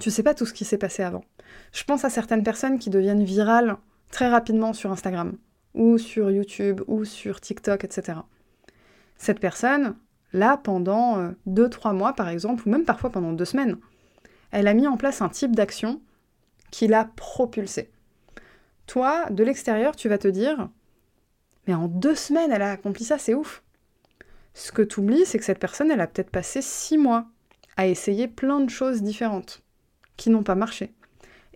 Tu 0.00 0.10
sais 0.10 0.22
pas 0.22 0.34
tout 0.34 0.46
ce 0.46 0.52
qui 0.52 0.64
s'est 0.64 0.78
passé 0.78 1.02
avant. 1.02 1.24
Je 1.72 1.84
pense 1.84 2.04
à 2.04 2.10
certaines 2.10 2.42
personnes 2.42 2.78
qui 2.78 2.90
deviennent 2.90 3.24
virales 3.24 3.76
très 4.10 4.28
rapidement 4.28 4.72
sur 4.72 4.92
Instagram, 4.92 5.36
ou 5.76 5.98
sur 5.98 6.30
YouTube, 6.30 6.80
ou 6.88 7.04
sur 7.04 7.40
TikTok, 7.40 7.84
etc. 7.84 8.18
Cette 9.16 9.40
personne, 9.40 9.94
là, 10.32 10.56
pendant 10.56 11.32
2-3 11.46 11.90
euh, 11.90 11.92
mois, 11.92 12.12
par 12.14 12.28
exemple, 12.28 12.66
ou 12.66 12.70
même 12.70 12.84
parfois 12.84 13.10
pendant 13.10 13.32
deux 13.32 13.44
semaines, 13.44 13.76
elle 14.50 14.66
a 14.66 14.74
mis 14.74 14.86
en 14.86 14.96
place 14.96 15.22
un 15.22 15.28
type 15.28 15.54
d'action 15.54 16.00
qui 16.70 16.86
l'a 16.88 17.04
propulsé. 17.16 17.90
Toi, 18.86 19.26
de 19.30 19.44
l'extérieur, 19.44 19.96
tu 19.96 20.08
vas 20.08 20.18
te 20.18 20.28
dire, 20.28 20.68
mais 21.66 21.74
en 21.74 21.88
deux 21.88 22.14
semaines, 22.14 22.52
elle 22.52 22.62
a 22.62 22.72
accompli 22.72 23.04
ça, 23.04 23.18
c'est 23.18 23.34
ouf. 23.34 23.62
Ce 24.54 24.72
que 24.72 24.82
tu 24.82 25.00
oublies, 25.00 25.26
c'est 25.26 25.38
que 25.38 25.44
cette 25.44 25.58
personne, 25.58 25.90
elle 25.90 26.00
a 26.00 26.06
peut-être 26.06 26.30
passé 26.30 26.62
six 26.62 26.96
mois 26.96 27.26
à 27.76 27.86
essayer 27.86 28.28
plein 28.28 28.60
de 28.60 28.70
choses 28.70 29.02
différentes 29.02 29.62
qui 30.16 30.30
n'ont 30.30 30.42
pas 30.42 30.54
marché. 30.54 30.94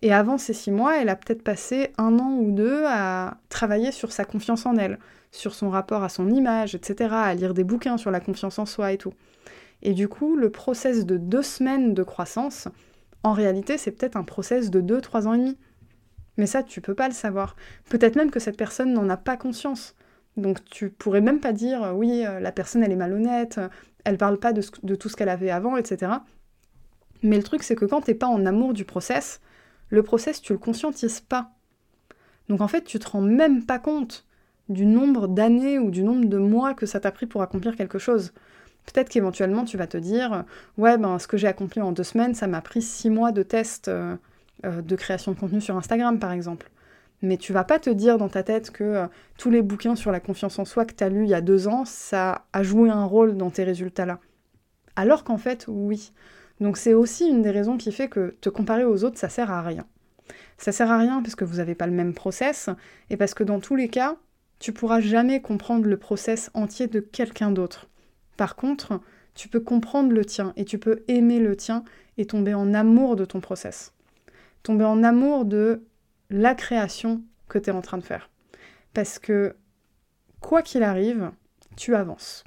Et 0.01 0.13
avant 0.13 0.37
ces 0.37 0.53
six 0.53 0.71
mois, 0.71 0.99
elle 0.99 1.09
a 1.09 1.15
peut-être 1.15 1.43
passé 1.43 1.93
un 1.97 2.17
an 2.17 2.37
ou 2.37 2.51
deux 2.51 2.83
à 2.87 3.37
travailler 3.49 3.91
sur 3.91 4.11
sa 4.11 4.25
confiance 4.25 4.65
en 4.65 4.75
elle, 4.75 4.97
sur 5.31 5.53
son 5.53 5.69
rapport 5.69 6.03
à 6.03 6.09
son 6.09 6.29
image, 6.29 6.73
etc., 6.73 7.13
à 7.13 7.33
lire 7.35 7.53
des 7.53 7.63
bouquins 7.63 7.97
sur 7.97 8.09
la 8.09 8.19
confiance 8.19 8.57
en 8.57 8.65
soi 8.65 8.91
et 8.91 8.97
tout. 8.97 9.13
Et 9.83 9.93
du 9.93 10.07
coup, 10.07 10.35
le 10.35 10.49
process 10.49 11.05
de 11.05 11.17
deux 11.17 11.43
semaines 11.43 11.93
de 11.93 12.03
croissance, 12.03 12.67
en 13.23 13.33
réalité, 13.33 13.77
c'est 13.77 13.91
peut-être 13.91 14.15
un 14.15 14.23
process 14.23 14.71
de 14.71 14.81
deux, 14.81 15.01
trois 15.01 15.27
ans 15.27 15.33
et 15.33 15.37
demi. 15.37 15.57
Mais 16.37 16.47
ça, 16.47 16.63
tu 16.63 16.81
peux 16.81 16.95
pas 16.95 17.07
le 17.07 17.13
savoir. 17.13 17.55
Peut-être 17.89 18.15
même 18.15 18.31
que 18.31 18.39
cette 18.39 18.57
personne 18.57 18.93
n'en 18.93 19.09
a 19.09 19.17
pas 19.17 19.37
conscience. 19.37 19.95
Donc 20.37 20.63
tu 20.65 20.89
pourrais 20.89 21.21
même 21.21 21.39
pas 21.39 21.51
dire 21.51 21.91
oui, 21.93 22.25
euh, 22.25 22.39
la 22.39 22.51
personne 22.51 22.83
elle 22.83 22.91
est 22.91 22.95
malhonnête, 22.95 23.59
elle 24.05 24.17
parle 24.17 24.39
pas 24.39 24.53
de, 24.53 24.61
de 24.83 24.95
tout 24.95 25.09
ce 25.09 25.17
qu'elle 25.17 25.29
avait 25.29 25.51
avant, 25.51 25.75
etc. 25.75 26.13
Mais 27.21 27.35
le 27.35 27.43
truc 27.43 27.63
c'est 27.63 27.75
que 27.75 27.85
quand 27.85 28.01
t'es 28.01 28.13
pas 28.13 28.27
en 28.27 28.45
amour 28.45 28.73
du 28.73 28.85
process, 28.85 29.41
le 29.91 30.01
process 30.01 30.41
tu 30.41 30.53
le 30.53 30.59
conscientises 30.59 31.19
pas. 31.19 31.51
Donc 32.49 32.61
en 32.61 32.67
fait 32.67 32.83
tu 32.83 32.97
te 32.97 33.07
rends 33.07 33.21
même 33.21 33.65
pas 33.65 33.77
compte 33.77 34.25
du 34.69 34.85
nombre 34.85 35.27
d'années 35.27 35.77
ou 35.77 35.91
du 35.91 36.03
nombre 36.03 36.25
de 36.25 36.37
mois 36.37 36.73
que 36.73 36.85
ça 36.85 36.99
t'a 36.99 37.11
pris 37.11 37.27
pour 37.27 37.43
accomplir 37.43 37.75
quelque 37.75 37.99
chose. 37.99 38.33
Peut-être 38.85 39.09
qu'éventuellement 39.09 39.63
tu 39.63 39.77
vas 39.77 39.87
te 39.87 39.97
dire 39.97 40.45
ouais 40.77 40.97
ben 40.97 41.19
ce 41.19 41.27
que 41.27 41.37
j'ai 41.37 41.47
accompli 41.47 41.81
en 41.81 41.91
deux 41.91 42.03
semaines 42.03 42.33
ça 42.33 42.47
m'a 42.47 42.61
pris 42.61 42.81
six 42.81 43.11
mois 43.11 43.31
de 43.31 43.43
test 43.43 43.87
euh, 43.89 44.15
euh, 44.65 44.81
de 44.81 44.95
création 44.95 45.33
de 45.33 45.39
contenu 45.39 45.61
sur 45.61 45.77
Instagram 45.77 46.17
par 46.19 46.31
exemple. 46.31 46.71
Mais 47.21 47.37
tu 47.37 47.53
vas 47.53 47.63
pas 47.63 47.77
te 47.77 47.89
dire 47.89 48.17
dans 48.17 48.29
ta 48.29 48.41
tête 48.41 48.71
que 48.71 48.83
euh, 48.83 49.07
tous 49.37 49.51
les 49.51 49.61
bouquins 49.61 49.95
sur 49.95 50.11
la 50.11 50.19
confiance 50.19 50.57
en 50.57 50.65
soi 50.65 50.85
que 50.85 50.95
tu 50.95 51.03
as 51.03 51.09
lus 51.09 51.23
il 51.23 51.29
y 51.29 51.35
a 51.35 51.41
deux 51.41 51.67
ans, 51.67 51.85
ça 51.85 52.45
a 52.51 52.63
joué 52.63 52.89
un 52.89 53.05
rôle 53.05 53.37
dans 53.37 53.51
tes 53.51 53.63
résultats-là. 53.63 54.19
Alors 54.95 55.23
qu'en 55.23 55.37
fait, 55.37 55.65
oui. 55.67 56.11
Donc 56.61 56.77
c'est 56.77 56.93
aussi 56.93 57.27
une 57.27 57.41
des 57.41 57.51
raisons 57.51 57.75
qui 57.75 57.91
fait 57.91 58.07
que 58.07 58.37
te 58.39 58.47
comparer 58.47 58.85
aux 58.85 59.03
autres, 59.03 59.17
ça 59.17 59.29
sert 59.29 59.51
à 59.51 59.63
rien. 59.63 59.85
Ça 60.57 60.71
sert 60.71 60.91
à 60.91 60.99
rien 60.99 61.21
parce 61.23 61.35
que 61.35 61.43
vous 61.43 61.57
n'avez 61.57 61.73
pas 61.73 61.87
le 61.87 61.91
même 61.91 62.13
process 62.13 62.69
et 63.09 63.17
parce 63.17 63.33
que 63.33 63.43
dans 63.43 63.59
tous 63.59 63.75
les 63.75 63.89
cas, 63.89 64.15
tu 64.59 64.71
pourras 64.71 65.01
jamais 65.01 65.41
comprendre 65.41 65.87
le 65.87 65.97
process 65.97 66.51
entier 66.53 66.85
de 66.85 66.99
quelqu'un 66.99 67.49
d'autre. 67.49 67.89
Par 68.37 68.55
contre, 68.55 69.01
tu 69.33 69.49
peux 69.49 69.59
comprendre 69.59 70.13
le 70.13 70.23
tien 70.23 70.53
et 70.55 70.63
tu 70.63 70.77
peux 70.77 71.03
aimer 71.07 71.39
le 71.39 71.55
tien 71.55 71.83
et 72.17 72.27
tomber 72.27 72.53
en 72.53 72.75
amour 72.75 73.15
de 73.15 73.25
ton 73.25 73.41
process. 73.41 73.93
Tomber 74.61 74.85
en 74.85 75.03
amour 75.03 75.45
de 75.45 75.83
la 76.29 76.53
création 76.53 77.23
que 77.49 77.57
tu 77.57 77.71
es 77.71 77.73
en 77.73 77.81
train 77.81 77.97
de 77.97 78.03
faire. 78.03 78.29
Parce 78.93 79.17
que 79.17 79.55
quoi 80.41 80.61
qu'il 80.61 80.83
arrive, 80.83 81.31
tu 81.75 81.95
avances. 81.95 82.43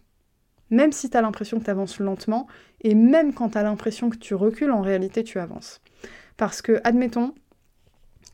Même 0.75 0.90
si 0.90 1.09
tu 1.09 1.16
as 1.16 1.23
l'impression 1.23 1.61
que 1.61 1.64
tu 1.64 1.71
avances 1.71 2.00
lentement, 2.00 2.49
et 2.81 2.97
même 2.97 3.33
quand 3.33 3.50
tu 3.50 3.59
as 3.59 3.62
l'impression 3.62 4.11
que 4.11 4.16
tu 4.16 4.35
recules, 4.35 4.73
en 4.73 4.83
réalité, 4.83 5.23
tu 5.23 5.38
avances. 5.38 5.81
Parce 6.37 6.62
que, 6.62 6.81
admettons 6.83 7.33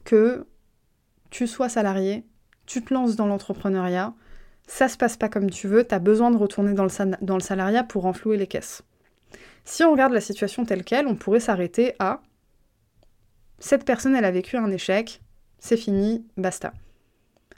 que 0.04 0.46
tu 1.28 1.46
sois 1.46 1.68
salarié, 1.68 2.24
tu 2.64 2.82
te 2.82 2.94
lances 2.94 3.14
dans 3.14 3.26
l'entrepreneuriat, 3.26 4.14
ça 4.66 4.88
se 4.88 4.96
passe 4.96 5.18
pas 5.18 5.28
comme 5.28 5.50
tu 5.50 5.68
veux, 5.68 5.86
tu 5.86 5.94
as 5.94 5.98
besoin 5.98 6.30
de 6.30 6.38
retourner 6.38 6.72
dans 6.72 6.84
le, 6.84 7.16
dans 7.20 7.34
le 7.34 7.42
salariat 7.42 7.84
pour 7.84 8.04
renflouer 8.04 8.38
les 8.38 8.46
caisses. 8.46 8.82
Si 9.66 9.84
on 9.84 9.92
regarde 9.92 10.14
la 10.14 10.22
situation 10.22 10.64
telle 10.64 10.82
qu'elle, 10.82 11.06
on 11.06 11.16
pourrait 11.16 11.40
s'arrêter 11.40 11.94
à 11.98 12.22
cette 13.58 13.84
personne, 13.84 14.16
elle 14.16 14.24
a 14.24 14.30
vécu 14.30 14.56
un 14.56 14.70
échec, 14.70 15.20
c'est 15.58 15.76
fini, 15.76 16.24
basta. 16.38 16.72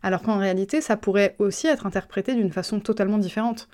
Alors 0.02 0.22
qu'en 0.22 0.38
réalité, 0.38 0.80
ça 0.80 0.96
pourrait 0.96 1.36
aussi 1.38 1.68
être 1.68 1.86
interprété 1.86 2.34
d'une 2.34 2.50
façon 2.50 2.80
totalement 2.80 3.18
différente. 3.18 3.68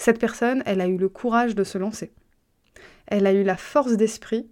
Cette 0.00 0.18
personne, 0.18 0.62
elle 0.64 0.80
a 0.80 0.86
eu 0.86 0.96
le 0.96 1.10
courage 1.10 1.54
de 1.54 1.62
se 1.62 1.76
lancer. 1.76 2.10
Elle 3.06 3.26
a 3.26 3.34
eu 3.34 3.42
la 3.42 3.58
force 3.58 3.98
d'esprit 3.98 4.48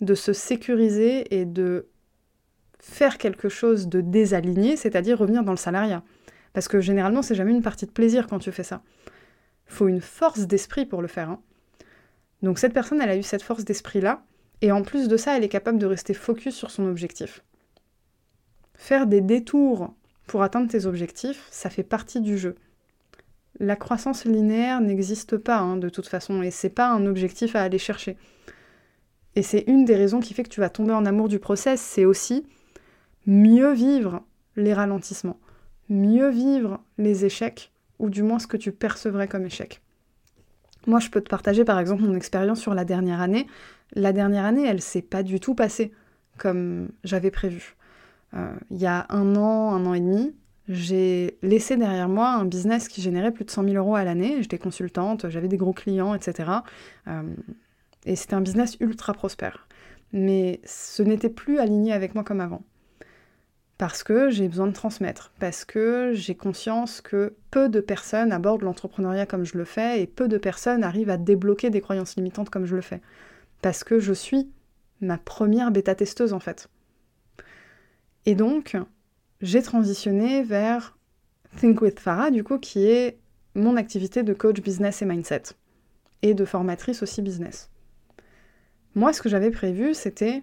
de 0.00 0.16
se 0.16 0.32
sécuriser 0.32 1.38
et 1.38 1.44
de 1.44 1.86
faire 2.80 3.16
quelque 3.16 3.48
chose 3.48 3.86
de 3.86 4.00
désaligné, 4.00 4.76
c'est-à-dire 4.76 5.20
revenir 5.20 5.44
dans 5.44 5.52
le 5.52 5.56
salariat. 5.56 6.02
Parce 6.52 6.66
que 6.66 6.80
généralement, 6.80 7.22
c'est 7.22 7.36
jamais 7.36 7.52
une 7.52 7.62
partie 7.62 7.86
de 7.86 7.92
plaisir 7.92 8.26
quand 8.26 8.40
tu 8.40 8.50
fais 8.50 8.64
ça. 8.64 8.82
Faut 9.66 9.86
une 9.86 10.00
force 10.00 10.48
d'esprit 10.48 10.84
pour 10.84 11.00
le 11.00 11.06
faire. 11.06 11.30
Hein. 11.30 11.40
Donc 12.42 12.58
cette 12.58 12.74
personne, 12.74 13.00
elle 13.00 13.10
a 13.10 13.16
eu 13.16 13.22
cette 13.22 13.42
force 13.42 13.64
d'esprit-là, 13.64 14.24
et 14.62 14.72
en 14.72 14.82
plus 14.82 15.06
de 15.06 15.16
ça, 15.16 15.36
elle 15.36 15.44
est 15.44 15.48
capable 15.48 15.78
de 15.78 15.86
rester 15.86 16.12
focus 16.12 16.56
sur 16.56 16.72
son 16.72 16.88
objectif. 16.88 17.44
Faire 18.74 19.06
des 19.06 19.20
détours 19.20 19.94
pour 20.26 20.42
atteindre 20.42 20.68
tes 20.68 20.86
objectifs, 20.86 21.46
ça 21.52 21.70
fait 21.70 21.84
partie 21.84 22.20
du 22.20 22.36
jeu. 22.36 22.56
La 23.58 23.76
croissance 23.76 24.24
linéaire 24.24 24.80
n'existe 24.80 25.36
pas 25.36 25.58
hein, 25.58 25.76
de 25.76 25.88
toute 25.88 26.08
façon 26.08 26.42
et 26.42 26.50
c'est 26.50 26.70
pas 26.70 26.90
un 26.90 27.06
objectif 27.06 27.56
à 27.56 27.62
aller 27.62 27.78
chercher. 27.78 28.16
Et 29.34 29.42
c'est 29.42 29.64
une 29.66 29.84
des 29.84 29.96
raisons 29.96 30.20
qui 30.20 30.34
fait 30.34 30.42
que 30.42 30.48
tu 30.48 30.60
vas 30.60 30.70
tomber 30.70 30.92
en 30.92 31.06
amour 31.06 31.28
du 31.28 31.38
process, 31.38 31.80
c'est 31.80 32.04
aussi 32.04 32.46
mieux 33.26 33.72
vivre 33.72 34.22
les 34.56 34.72
ralentissements, 34.72 35.38
mieux 35.88 36.30
vivre 36.30 36.80
les 36.96 37.24
échecs, 37.24 37.72
ou 37.98 38.10
du 38.10 38.22
moins 38.22 38.38
ce 38.38 38.46
que 38.46 38.56
tu 38.56 38.72
percevrais 38.72 39.28
comme 39.28 39.44
échec. 39.44 39.82
Moi, 40.86 41.00
je 41.00 41.10
peux 41.10 41.20
te 41.20 41.28
partager 41.28 41.64
par 41.64 41.78
exemple 41.78 42.02
mon 42.02 42.14
expérience 42.14 42.60
sur 42.60 42.74
la 42.74 42.84
dernière 42.84 43.20
année. 43.20 43.46
La 43.94 44.12
dernière 44.12 44.44
année, 44.44 44.66
elle 44.66 44.80
s'est 44.80 45.02
pas 45.02 45.22
du 45.22 45.40
tout 45.40 45.54
passée 45.54 45.92
comme 46.38 46.90
j'avais 47.04 47.30
prévu. 47.30 47.76
Euh, 48.34 48.54
il 48.70 48.78
y 48.78 48.86
a 48.86 49.06
un 49.08 49.36
an, 49.36 49.74
un 49.74 49.86
an 49.86 49.94
et 49.94 50.00
demi, 50.00 50.34
j'ai 50.68 51.38
laissé 51.42 51.76
derrière 51.76 52.08
moi 52.08 52.30
un 52.30 52.44
business 52.44 52.88
qui 52.88 53.00
générait 53.00 53.30
plus 53.30 53.44
de 53.44 53.50
100 53.50 53.64
000 53.64 53.76
euros 53.76 53.94
à 53.94 54.04
l'année. 54.04 54.42
J'étais 54.42 54.58
consultante, 54.58 55.28
j'avais 55.28 55.48
des 55.48 55.56
gros 55.56 55.72
clients, 55.72 56.14
etc. 56.14 56.50
Euh, 57.06 57.22
et 58.04 58.16
c'était 58.16 58.34
un 58.34 58.40
business 58.40 58.76
ultra 58.80 59.12
prospère. 59.12 59.68
Mais 60.12 60.60
ce 60.64 61.02
n'était 61.02 61.28
plus 61.28 61.58
aligné 61.58 61.92
avec 61.92 62.14
moi 62.14 62.24
comme 62.24 62.40
avant. 62.40 62.62
Parce 63.78 64.02
que 64.02 64.30
j'ai 64.30 64.48
besoin 64.48 64.66
de 64.66 64.72
transmettre, 64.72 65.32
parce 65.38 65.66
que 65.66 66.12
j'ai 66.14 66.34
conscience 66.34 67.02
que 67.02 67.34
peu 67.50 67.68
de 67.68 67.80
personnes 67.80 68.32
abordent 68.32 68.62
l'entrepreneuriat 68.62 69.26
comme 69.26 69.44
je 69.44 69.58
le 69.58 69.66
fais 69.66 70.00
et 70.00 70.06
peu 70.06 70.28
de 70.28 70.38
personnes 70.38 70.82
arrivent 70.82 71.10
à 71.10 71.18
débloquer 71.18 71.68
des 71.68 71.82
croyances 71.82 72.16
limitantes 72.16 72.48
comme 72.48 72.64
je 72.64 72.74
le 72.74 72.80
fais. 72.80 73.02
Parce 73.60 73.84
que 73.84 73.98
je 73.98 74.14
suis 74.14 74.50
ma 75.02 75.18
première 75.18 75.70
bêta-testeuse 75.70 76.32
en 76.32 76.40
fait. 76.40 76.70
Et 78.24 78.34
donc, 78.34 78.76
j'ai 79.40 79.62
transitionné 79.62 80.42
vers 80.42 80.96
Think 81.58 81.80
with 81.80 82.00
Farah, 82.00 82.30
du 82.30 82.44
coup, 82.44 82.58
qui 82.58 82.86
est 82.86 83.18
mon 83.54 83.76
activité 83.76 84.22
de 84.22 84.34
coach 84.34 84.60
business 84.60 85.02
et 85.02 85.06
mindset, 85.06 85.42
et 86.22 86.34
de 86.34 86.44
formatrice 86.44 87.02
aussi 87.02 87.22
business. 87.22 87.70
Moi, 88.94 89.12
ce 89.12 89.22
que 89.22 89.28
j'avais 89.28 89.50
prévu, 89.50 89.94
c'était 89.94 90.42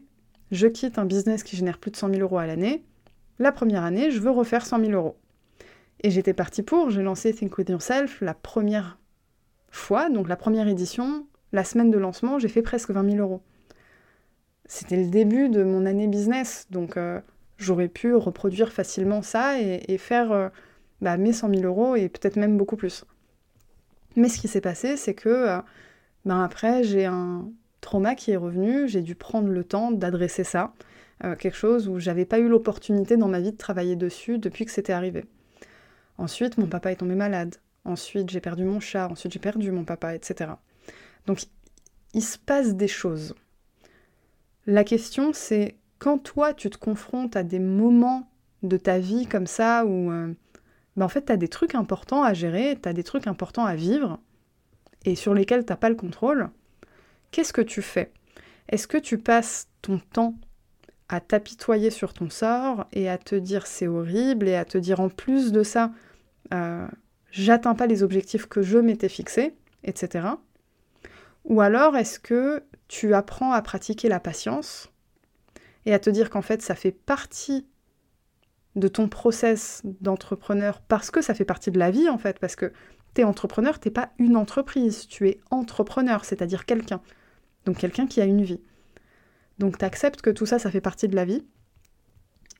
je 0.51 0.67
quitte 0.67 1.00
un 1.00 1.05
business 1.05 1.43
qui 1.43 1.55
génère 1.55 1.79
plus 1.79 1.89
de 1.89 1.95
100 1.95 2.09
000 2.09 2.21
euros 2.21 2.38
à 2.38 2.45
l'année. 2.45 2.83
La 3.39 3.51
première 3.51 3.83
année, 3.83 4.12
je 4.12 4.19
veux 4.19 4.29
refaire 4.29 4.65
100 4.65 4.79
000 4.81 4.91
euros. 4.91 5.17
Et 6.01 6.12
j'étais 6.12 6.33
partie 6.33 6.62
pour, 6.62 6.91
j'ai 6.91 7.01
lancé 7.01 7.33
Think 7.33 7.57
With 7.57 7.69
Yourself 7.69 8.21
la 8.21 8.35
première 8.35 9.00
fois, 9.71 10.09
donc 10.09 10.27
la 10.27 10.35
première 10.35 10.67
édition, 10.67 11.25
la 11.51 11.63
semaine 11.63 11.89
de 11.89 11.97
lancement, 11.97 12.38
j'ai 12.38 12.50
fait 12.50 12.62
presque 12.62 12.91
20 12.91 13.12
000 13.12 13.17
euros. 13.17 13.41
C'était 14.65 14.97
le 14.97 15.09
début 15.09 15.50
de 15.50 15.63
mon 15.63 15.85
année 15.85 16.07
business, 16.07 16.67
donc 16.69 16.97
euh, 16.97 17.19
j'aurais 17.57 17.88
pu 17.88 18.13
reproduire 18.15 18.72
facilement 18.72 19.22
ça 19.22 19.60
et, 19.60 19.98
faire 19.98 20.31
euh, 20.31 20.50
bah, 21.01 21.17
mes 21.17 21.33
100 21.33 21.50
000 21.55 21.62
euros 21.63 21.95
et 21.95 22.10
peut-être 22.10 22.36
même 22.36 22.57
beaucoup 22.57 22.75
plus. 22.75 23.05
Mais 24.15 24.29
ce 24.29 24.39
qui 24.39 24.48
s'est 24.48 24.62
passé, 24.62 24.98
c'est 24.98 25.13
que 25.13 25.29
euh, 25.29 25.60
ben 26.25 26.43
après, 26.43 26.83
j'ai 26.83 27.05
un 27.05 27.50
trauma 27.81 28.15
qui 28.15 28.31
est 28.31 28.38
revenu, 28.38 28.88
j'ai 28.88 29.01
dû 29.01 29.15
prendre 29.15 29.50
le 29.50 29.63
temps 29.63 29.91
d'adresser 29.91 30.43
ça, 30.43 30.74
euh, 31.24 31.36
quelque 31.36 31.57
chose 31.57 31.88
où 31.88 32.00
j'avais 32.00 32.25
pas 32.25 32.39
eu 32.39 32.48
l'opportunité 32.48 33.17
dans 33.17 33.27
ma 33.27 33.39
vie 33.39 33.51
de 33.51 33.57
travailler 33.57 33.95
dessus 33.95 34.39
depuis 34.39 34.65
que 34.65 34.72
c'était 34.72 34.93
arrivé. 34.93 35.25
Ensuite, 36.17 36.57
mon 36.57 36.67
papa 36.67 36.91
est 36.91 36.98
tombé 36.98 37.15
malade. 37.15 37.55
Ensuite, 37.86 38.29
j'ai 38.29 38.39
perdu 38.39 38.63
mon 38.63 38.79
chat. 38.79 39.07
Ensuite, 39.10 39.33
j'ai 39.33 39.39
perdu 39.39 39.72
mon 39.72 39.83
papa, 39.83 40.15
etc. 40.15 40.51
Donc, 41.25 41.43
il 42.13 42.24
se 42.24 42.38
passe 42.38 42.75
des 42.75 42.88
choses. 42.88 43.36
La 44.65 44.83
question, 44.83 45.33
c'est 45.33 45.75
quand 46.03 46.17
toi, 46.17 46.53
tu 46.53 46.69
te 46.69 46.77
confrontes 46.77 47.38
à 47.38 47.43
des 47.43 47.60
moments 47.60 48.29
de 48.62 48.75
ta 48.75 49.00
vie 49.00 49.25
comme 49.25 49.48
ça 49.48 49.86
où 49.86 50.12
euh, 50.12 50.33
ben, 50.98 51.05
en 51.05 51.07
fait, 51.07 51.27
tu 51.27 51.31
as 51.31 51.38
des 51.38 51.48
trucs 51.48 51.75
importants 51.75 52.24
à 52.24 52.33
gérer, 52.33 52.77
tu 52.81 52.89
as 52.89 52.91
des 52.91 53.05
trucs 53.05 53.25
importants 53.25 53.63
à 53.63 53.75
vivre 53.75 54.19
et 55.05 55.15
sur 55.15 55.33
lesquels 55.33 55.63
tu 55.65 55.72
n'as 55.72 55.77
pas 55.77 55.88
le 55.88 55.95
contrôle, 55.95 56.50
qu'est-ce 57.31 57.53
que 57.53 57.62
tu 57.62 57.81
fais? 57.81 58.12
Est-ce 58.67 58.86
que 58.86 58.98
tu 58.98 59.17
passes 59.17 59.69
ton 59.81 59.98
temps 59.98 60.36
à 61.07 61.22
t'apitoyer 61.22 61.89
sur 61.89 62.13
ton 62.13 62.29
sort 62.29 62.86
et 62.91 63.07
à 63.07 63.17
te 63.17 63.36
dire 63.36 63.65
c'est 63.65 63.88
horrible 63.88 64.50
et 64.50 64.55
à 64.55 64.65
te 64.65 64.77
dire 64.77 65.00
en 65.00 65.07
plus 65.07 65.53
de 65.53 65.63
ça, 65.63 65.93
euh, 66.53 66.86
j'atteins 67.31 67.75
pas 67.75 67.88
les 67.88 68.03
objectifs 68.03 68.48
que 68.48 68.62
je 68.62 68.77
m'étais 68.77 69.07
fixés, 69.07 69.55
etc. 69.86 70.27
Ou 71.45 71.62
alors 71.62 71.95
est-ce 71.95 72.19
que 72.19 72.62
tu 72.89 73.13
apprends 73.13 73.53
à 73.53 73.62
pratiquer 73.62 74.10
la 74.10 74.19
patience 74.19 74.92
et 75.85 75.93
à 75.93 75.99
te 75.99 76.09
dire 76.09 76.29
qu'en 76.29 76.41
fait 76.41 76.61
ça 76.61 76.75
fait 76.75 76.91
partie 76.91 77.65
de 78.75 78.87
ton 78.87 79.07
process 79.07 79.81
d'entrepreneur 80.01 80.81
parce 80.81 81.11
que 81.11 81.21
ça 81.21 81.33
fait 81.33 81.45
partie 81.45 81.71
de 81.71 81.79
la 81.79 81.91
vie 81.91 82.09
en 82.09 82.17
fait, 82.17 82.39
parce 82.39 82.55
que 82.55 82.71
tu 83.13 83.21
es 83.21 83.23
entrepreneur, 83.23 83.79
t'es 83.79 83.91
pas 83.91 84.09
une 84.17 84.35
entreprise, 84.35 85.07
tu 85.07 85.29
es 85.29 85.39
entrepreneur, 85.51 86.25
c'est-à-dire 86.25 86.65
quelqu'un. 86.65 87.01
Donc 87.65 87.77
quelqu'un 87.77 88.07
qui 88.07 88.21
a 88.21 88.25
une 88.25 88.43
vie. 88.43 88.61
Donc 89.59 89.77
tu 89.77 89.85
acceptes 89.85 90.21
que 90.21 90.31
tout 90.31 90.45
ça, 90.45 90.57
ça 90.57 90.71
fait 90.71 90.81
partie 90.81 91.07
de 91.07 91.15
la 91.15 91.25
vie, 91.25 91.45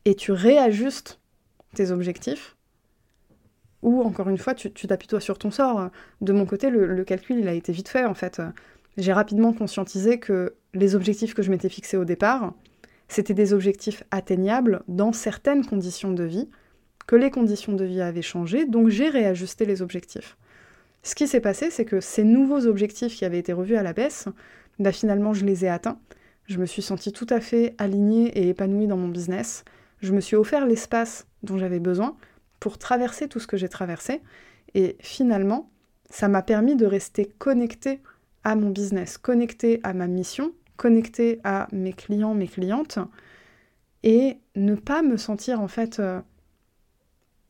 et 0.06 0.16
tu 0.16 0.32
réajustes 0.32 1.20
tes 1.74 1.92
objectifs, 1.92 2.56
ou 3.82 4.02
encore 4.02 4.30
une 4.30 4.38
fois, 4.38 4.54
tu 4.54 4.72
t'appuies 4.72 5.08
toi 5.08 5.20
sur 5.20 5.38
ton 5.38 5.52
sort. 5.52 5.90
De 6.22 6.32
mon 6.32 6.46
côté, 6.46 6.70
le, 6.70 7.04
calcul, 7.04 7.40
il 7.40 7.48
a 7.50 7.54
été 7.54 7.74
vite 7.74 7.90
fait 7.90 8.06
en 8.06 8.14
fait. 8.14 8.42
J'ai 8.96 9.12
rapidement 9.12 9.52
conscientisé 9.52 10.20
que 10.20 10.56
les 10.74 10.96
objectifs 10.96 11.34
que 11.34 11.42
je 11.42 11.52
m'étais 11.52 11.68
fixés 11.68 11.98
au 11.98 12.06
départ, 12.06 12.54
c'était 13.08 13.34
des 13.34 13.54
objectifs 13.54 14.04
atteignables 14.12 14.84
dans 14.88 15.14
certaines 15.14 15.66
conditions 15.66 16.12
de 16.12 16.24
vie, 16.24 16.50
que 17.06 17.16
les 17.16 17.32
conditions 17.32 17.74
de 17.74 17.84
vie 17.84 18.02
avaient 18.02 18.22
changé, 18.22 18.66
donc 18.66 18.90
j'ai 18.90 19.10
réajusté 19.10 19.66
les 19.66 19.82
objectifs. 19.82 20.38
Ce 21.04 21.16
qui 21.16 21.28
s'est 21.28 21.42
passé, 21.42 21.70
c'est 21.70 21.86
que 21.86 22.00
ces 22.00 22.24
nouveaux 22.24 22.66
objectifs 22.66 23.16
qui 23.16 23.26
avaient 23.26 23.40
été 23.40 23.52
revus 23.52 23.76
à 23.76 23.84
la 23.84 23.94
baisse, 23.94 24.28
bah 24.80 24.92
finalement 24.92 25.34
je 25.34 25.46
les 25.46 25.66
ai 25.66 25.70
atteints. 25.70 26.00
Je 26.46 26.58
me 26.58 26.66
suis 26.66 26.82
sentie 26.82 27.12
tout 27.12 27.28
à 27.30 27.40
fait 27.40 27.76
alignée 27.78 28.28
et 28.38 28.50
épanouie 28.50 28.88
dans 28.88 28.98
mon 28.98 29.10
business. 29.10 29.64
Je 30.00 30.14
me 30.14 30.22
suis 30.22 30.36
offert 30.36 30.66
l'espace 30.66 31.28
dont 31.44 31.58
j'avais 31.58 31.80
besoin 31.80 32.16
pour 32.60 32.78
traverser 32.78 33.28
tout 33.28 33.40
ce 33.40 33.48
que 33.48 33.58
j'ai 33.58 33.70
traversé. 33.70 34.22
Et 34.74 34.98
finalement, 35.00 35.70
ça 36.10 36.28
m'a 36.28 36.42
permis 36.42 36.76
de 36.76 36.86
rester 36.86 37.26
connectée 37.38 38.02
à 38.44 38.56
mon 38.56 38.70
business, 38.70 39.18
connectée 39.18 39.80
à 39.84 39.94
ma 39.94 40.08
mission, 40.08 40.54
connectée 40.84 41.40
à 41.44 41.68
mes 41.72 41.94
clients, 41.94 42.34
mes 42.34 42.48
clientes, 42.48 43.00
et 44.04 44.38
ne 44.56 44.76
pas 44.76 45.02
me 45.02 45.18
sentir 45.18 45.62
en 45.62 45.68
fait, 45.68 46.00
euh, 46.00 46.22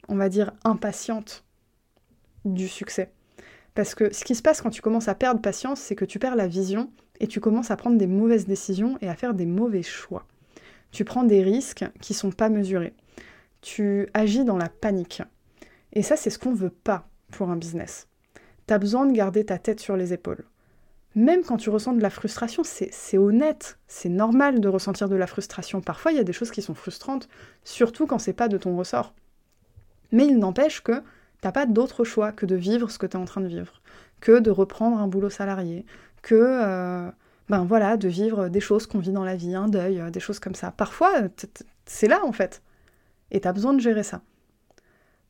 on 0.07 0.15
va 0.15 0.29
dire, 0.29 0.51
impatiente 0.63 1.43
du 2.45 2.67
succès. 2.67 3.11
Parce 3.75 3.95
que 3.95 4.13
ce 4.13 4.23
qui 4.23 4.35
se 4.35 4.41
passe 4.41 4.61
quand 4.61 4.69
tu 4.69 4.81
commences 4.81 5.07
à 5.07 5.15
perdre 5.15 5.41
patience, 5.41 5.79
c'est 5.79 5.95
que 5.95 6.05
tu 6.05 6.19
perds 6.19 6.35
la 6.35 6.47
vision 6.47 6.91
et 7.19 7.27
tu 7.27 7.39
commences 7.39 7.71
à 7.71 7.75
prendre 7.75 7.97
des 7.97 8.07
mauvaises 8.07 8.45
décisions 8.45 8.97
et 9.01 9.09
à 9.09 9.15
faire 9.15 9.33
des 9.33 9.47
mauvais 9.47 9.83
choix. 9.83 10.25
Tu 10.91 11.03
prends 11.03 11.23
des 11.23 11.41
risques 11.41 11.85
qui 11.99 12.13
sont 12.13 12.31
pas 12.31 12.49
mesurés 12.49 12.93
tu 13.63 14.07
agis 14.13 14.43
dans 14.43 14.57
la 14.57 14.69
panique. 14.69 15.23
Et 15.93 16.03
ça, 16.03 16.15
c'est 16.15 16.29
ce 16.29 16.37
qu'on 16.37 16.53
veut 16.53 16.69
pas 16.69 17.07
pour 17.31 17.49
un 17.49 17.55
business. 17.55 18.07
Tu 18.67 18.73
as 18.73 18.77
besoin 18.77 19.07
de 19.07 19.13
garder 19.13 19.45
ta 19.45 19.57
tête 19.57 19.79
sur 19.79 19.97
les 19.97 20.13
épaules. 20.13 20.45
Même 21.15 21.43
quand 21.43 21.57
tu 21.57 21.69
ressens 21.69 21.93
de 21.93 22.01
la 22.01 22.09
frustration, 22.09 22.63
c'est 22.63 23.17
honnête, 23.17 23.77
c'est 23.87 24.09
normal 24.09 24.59
de 24.59 24.67
ressentir 24.67 25.09
de 25.09 25.15
la 25.15 25.27
frustration. 25.27 25.79
Parfois, 25.79 26.11
il 26.11 26.17
y 26.17 26.21
a 26.21 26.23
des 26.23 26.33
choses 26.33 26.49
qui 26.49 26.63
sont 26.63 26.73
frustrantes, 26.73 27.29
surtout 27.63 28.07
quand 28.07 28.17
c'est 28.17 28.33
pas 28.33 28.47
de 28.47 28.57
ton 28.57 28.75
ressort. 28.75 29.13
Mais 30.11 30.25
il 30.25 30.39
n'empêche 30.39 30.81
que 30.81 31.03
t'as 31.41 31.51
pas 31.51 31.65
d'autre 31.67 32.03
choix 32.03 32.31
que 32.31 32.45
de 32.45 32.55
vivre 32.55 32.89
ce 32.89 32.97
que 32.97 33.05
tu 33.05 33.15
es 33.15 33.19
en 33.19 33.25
train 33.25 33.41
de 33.41 33.47
vivre, 33.47 33.81
que 34.21 34.39
de 34.39 34.49
reprendre 34.49 34.97
un 34.97 35.07
boulot 35.07 35.29
salarié, 35.29 35.85
que 36.23 36.35
euh, 36.35 37.11
ben 37.49 37.63
voilà, 37.63 37.97
de 37.97 38.07
vivre 38.07 38.49
des 38.49 38.61
choses 38.61 38.87
qu'on 38.87 38.99
vit 38.99 39.11
dans 39.11 39.25
la 39.25 39.35
vie, 39.35 39.53
un 39.53 39.67
deuil, 39.67 40.01
des 40.11 40.19
choses 40.19 40.39
comme 40.39 40.55
ça. 40.55 40.71
Parfois, 40.71 41.11
c'est 41.85 42.07
là 42.07 42.21
en 42.25 42.31
fait. 42.31 42.63
Et 43.29 43.41
tu 43.41 43.47
as 43.47 43.53
besoin 43.53 43.73
de 43.73 43.81
gérer 43.81 44.03
ça. 44.03 44.21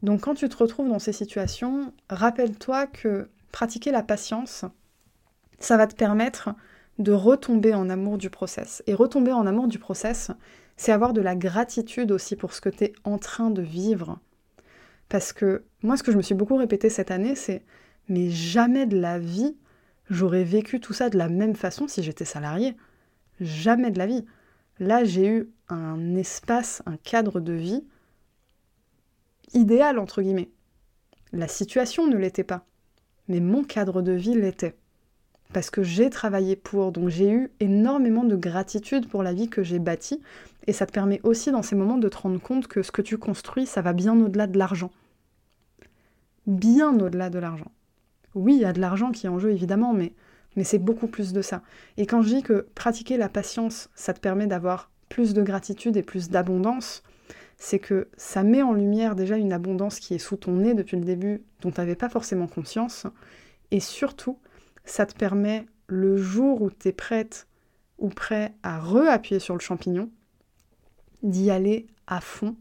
Donc 0.01 0.21
quand 0.21 0.35
tu 0.35 0.47
te 0.47 0.57
retrouves 0.57 0.89
dans 0.89 0.99
ces 0.99 1.13
situations, 1.13 1.93
rappelle-toi 2.09 2.87
que 2.87 3.29
pratiquer 3.51 3.91
la 3.91 4.03
patience, 4.03 4.65
ça 5.63 5.77
va 5.77 5.87
te 5.87 5.95
permettre 5.95 6.49
de 6.99 7.11
retomber 7.11 7.73
en 7.73 7.89
amour 7.89 8.17
du 8.17 8.29
process. 8.29 8.83
Et 8.87 8.93
retomber 8.93 9.31
en 9.31 9.47
amour 9.47 9.67
du 9.67 9.79
process, 9.79 10.31
c'est 10.77 10.91
avoir 10.91 11.13
de 11.13 11.21
la 11.21 11.35
gratitude 11.35 12.11
aussi 12.11 12.35
pour 12.35 12.53
ce 12.53 12.61
que 12.61 12.69
tu 12.69 12.85
es 12.85 12.93
en 13.03 13.17
train 13.17 13.49
de 13.49 13.61
vivre. 13.61 14.19
Parce 15.09 15.33
que 15.33 15.63
moi, 15.81 15.97
ce 15.97 16.03
que 16.03 16.11
je 16.11 16.17
me 16.17 16.21
suis 16.21 16.35
beaucoup 16.35 16.55
répété 16.55 16.89
cette 16.89 17.11
année, 17.11 17.35
c'est 17.35 17.63
mais 18.09 18.29
jamais 18.29 18.85
de 18.85 18.99
la 18.99 19.19
vie, 19.19 19.55
j'aurais 20.09 20.43
vécu 20.43 20.79
tout 20.79 20.93
ça 20.93 21.09
de 21.09 21.17
la 21.17 21.29
même 21.29 21.55
façon 21.55 21.87
si 21.87 22.03
j'étais 22.03 22.25
salarié. 22.25 22.75
Jamais 23.39 23.91
de 23.91 23.97
la 23.97 24.07
vie. 24.07 24.25
Là, 24.79 25.03
j'ai 25.03 25.27
eu 25.27 25.49
un 25.69 26.15
espace, 26.15 26.81
un 26.85 26.97
cadre 26.97 27.39
de 27.39 27.53
vie 27.53 27.85
idéal, 29.53 29.99
entre 29.99 30.21
guillemets. 30.21 30.51
La 31.31 31.47
situation 31.47 32.07
ne 32.07 32.17
l'était 32.17 32.43
pas, 32.43 32.65
mais 33.27 33.39
mon 33.39 33.63
cadre 33.63 34.01
de 34.01 34.11
vie 34.11 34.35
l'était. 34.35 34.75
Parce 35.53 35.69
que 35.69 35.83
j'ai 35.83 36.09
travaillé 36.09 36.55
pour, 36.55 36.91
donc 36.91 37.09
j'ai 37.09 37.29
eu 37.29 37.51
énormément 37.59 38.23
de 38.23 38.35
gratitude 38.35 39.07
pour 39.07 39.21
la 39.21 39.33
vie 39.33 39.49
que 39.49 39.61
j'ai 39.61 39.79
bâtie, 39.79 40.21
et 40.65 40.73
ça 40.73 40.85
te 40.85 40.91
permet 40.91 41.21
aussi 41.23 41.51
dans 41.51 41.61
ces 41.61 41.75
moments 41.75 41.97
de 41.97 42.09
te 42.09 42.17
rendre 42.17 42.41
compte 42.41 42.67
que 42.67 42.81
ce 42.81 42.91
que 42.91 43.01
tu 43.01 43.17
construis, 43.17 43.65
ça 43.65 43.81
va 43.81 43.93
bien 43.93 44.19
au-delà 44.19 44.47
de 44.47 44.57
l'argent. 44.57 44.91
Bien 46.47 46.99
au-delà 46.99 47.29
de 47.29 47.39
l'argent. 47.39 47.71
Oui, 48.33 48.55
il 48.55 48.61
y 48.61 48.65
a 48.65 48.73
de 48.73 48.81
l'argent 48.81 49.11
qui 49.11 49.27
est 49.27 49.29
en 49.29 49.37
jeu, 49.37 49.51
évidemment, 49.51 49.93
mais, 49.93 50.13
mais 50.55 50.63
c'est 50.63 50.79
beaucoup 50.79 51.07
plus 51.07 51.33
de 51.33 51.41
ça. 51.41 51.61
Et 51.97 52.07
quand 52.07 52.23
je 52.23 52.35
dis 52.35 52.43
que 52.43 52.67
pratiquer 52.73 53.17
la 53.17 53.29
patience, 53.29 53.89
ça 53.93 54.13
te 54.13 54.19
permet 54.19 54.47
d'avoir 54.47 54.89
plus 55.07 55.35
de 55.35 55.43
gratitude 55.43 55.95
et 55.97 56.03
plus 56.03 56.29
d'abondance, 56.29 57.03
c'est 57.57 57.79
que 57.79 58.07
ça 58.17 58.41
met 58.41 58.63
en 58.63 58.73
lumière 58.73 59.15
déjà 59.15 59.37
une 59.37 59.53
abondance 59.53 59.99
qui 59.99 60.15
est 60.15 60.19
sous 60.19 60.37
ton 60.37 60.53
nez 60.53 60.73
depuis 60.73 60.97
le 60.97 61.05
début, 61.05 61.43
dont 61.61 61.69
tu 61.69 61.79
n'avais 61.79 61.95
pas 61.95 62.09
forcément 62.09 62.47
conscience, 62.47 63.05
et 63.69 63.79
surtout, 63.79 64.39
ça 64.85 65.05
te 65.05 65.15
permet, 65.15 65.65
le 65.87 66.17
jour 66.17 66.61
où 66.61 66.69
tu 66.69 66.89
es 66.89 66.91
prête 66.91 67.47
ou 67.97 68.09
prêt 68.09 68.53
à 68.63 68.79
re-appuyer 68.79 69.39
sur 69.39 69.53
le 69.53 69.59
champignon, 69.59 70.09
d'y 71.21 71.51
aller 71.51 71.87
à 72.07 72.21
fond, 72.21 72.55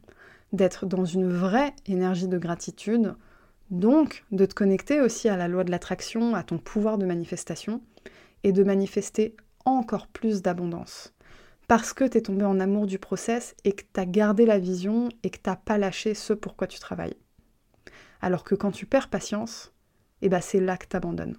d'être 0.52 0.86
dans 0.86 1.04
une 1.04 1.32
vraie 1.32 1.74
énergie 1.86 2.28
de 2.28 2.38
gratitude, 2.38 3.14
donc 3.70 4.24
de 4.30 4.44
te 4.44 4.54
connecter 4.54 5.00
aussi 5.00 5.28
à 5.28 5.36
la 5.36 5.48
loi 5.48 5.64
de 5.64 5.70
l'attraction, 5.70 6.34
à 6.34 6.42
ton 6.42 6.58
pouvoir 6.58 6.98
de 6.98 7.06
manifestation, 7.06 7.80
et 8.44 8.52
de 8.52 8.62
manifester 8.64 9.36
encore 9.64 10.08
plus 10.08 10.42
d'abondance 10.42 11.14
parce 11.68 11.94
que 11.94 12.04
tu 12.04 12.18
es 12.18 12.20
tombé 12.20 12.44
en 12.44 12.60
amour 12.60 12.86
du 12.86 12.98
process 12.98 13.54
et 13.64 13.72
que 13.72 13.82
tu 13.82 13.98
as 13.98 14.04
gardé 14.04 14.44
la 14.44 14.58
vision 14.58 15.08
et 15.22 15.30
que 15.30 15.38
tu 15.38 15.48
n'as 15.48 15.56
pas 15.56 15.78
lâché 15.78 16.12
ce 16.12 16.34
pourquoi 16.34 16.66
tu 16.66 16.78
travailles. 16.78 17.16
Alors 18.20 18.44
que 18.44 18.54
quand 18.54 18.72
tu 18.72 18.84
perds 18.84 19.08
patience, 19.08 19.72
eh 20.20 20.28
ben 20.28 20.42
c'est 20.42 20.60
là 20.60 20.76
que 20.76 20.86
tu 20.86 20.96
abandonnes. 20.96 21.38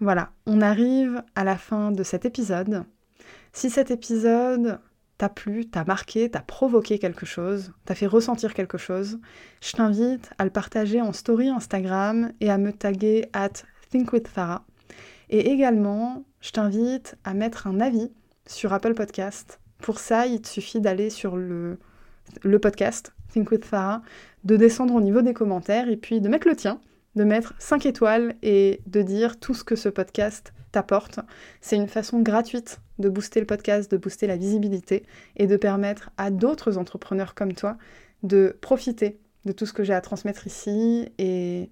Voilà, 0.00 0.30
on 0.46 0.60
arrive 0.60 1.22
à 1.34 1.42
la 1.42 1.56
fin 1.56 1.90
de 1.90 2.04
cet 2.04 2.24
épisode. 2.24 2.84
Si 3.52 3.68
cet 3.68 3.90
épisode 3.90 4.78
t'a 5.18 5.28
plu, 5.28 5.66
t'a 5.66 5.84
marqué, 5.84 6.30
t'a 6.30 6.40
provoqué 6.40 7.00
quelque 7.00 7.26
chose, 7.26 7.72
t'a 7.84 7.96
fait 7.96 8.06
ressentir 8.06 8.54
quelque 8.54 8.78
chose, 8.78 9.18
je 9.60 9.72
t'invite 9.72 10.30
à 10.38 10.44
le 10.44 10.50
partager 10.50 11.00
en 11.00 11.12
story 11.12 11.48
Instagram 11.48 12.30
et 12.40 12.48
à 12.48 12.58
me 12.58 12.72
taguer 12.72 13.28
at 13.32 13.50
thinkwithfarah. 13.90 14.64
Et 15.30 15.50
également, 15.50 16.24
je 16.40 16.52
t'invite 16.52 17.16
à 17.24 17.34
mettre 17.34 17.66
un 17.66 17.80
avis 17.80 18.12
sur 18.46 18.72
Apple 18.72 18.94
Podcast. 18.94 19.58
Pour 19.78 19.98
ça, 19.98 20.26
il 20.26 20.40
te 20.40 20.48
suffit 20.48 20.80
d'aller 20.80 21.10
sur 21.10 21.36
le, 21.36 21.78
podcast 22.62 23.12
Think 23.32 23.50
with 23.50 23.68
de 24.44 24.56
descendre 24.56 24.94
au 24.94 25.00
niveau 25.00 25.22
des 25.22 25.34
commentaires 25.34 25.88
et 25.88 25.96
puis 25.96 26.20
de 26.20 26.28
mettre 26.28 26.46
le 26.46 26.54
tien, 26.54 26.80
de 27.14 27.24
mettre 27.24 27.54
5 27.58 27.86
étoiles 27.86 28.34
et 28.42 28.80
de 28.86 29.02
dire 29.02 29.38
tout 29.40 29.54
ce 29.54 29.64
que 29.64 29.76
ce 29.76 29.88
podcast 29.88 30.52
t'apporte. 30.72 31.20
C'est 31.60 31.76
une 31.76 31.88
façon 31.88 32.20
gratuite 32.20 32.80
de 32.98 33.08
booster 33.08 33.40
le 33.40 33.46
podcast, 33.46 33.90
de 33.90 33.96
booster 33.96 34.26
la 34.26 34.36
visibilité 34.36 35.04
et 35.36 35.46
de 35.46 35.56
permettre 35.56 36.10
à 36.16 36.30
d'autres 36.30 36.78
entrepreneurs 36.78 37.34
comme 37.34 37.54
toi 37.54 37.76
de 38.22 38.56
profiter 38.60 39.18
de 39.44 39.52
tout 39.52 39.66
ce 39.66 39.72
que 39.72 39.84
j'ai 39.84 39.94
à 39.94 40.00
transmettre 40.00 40.46
ici 40.46 41.08
et 41.18 41.70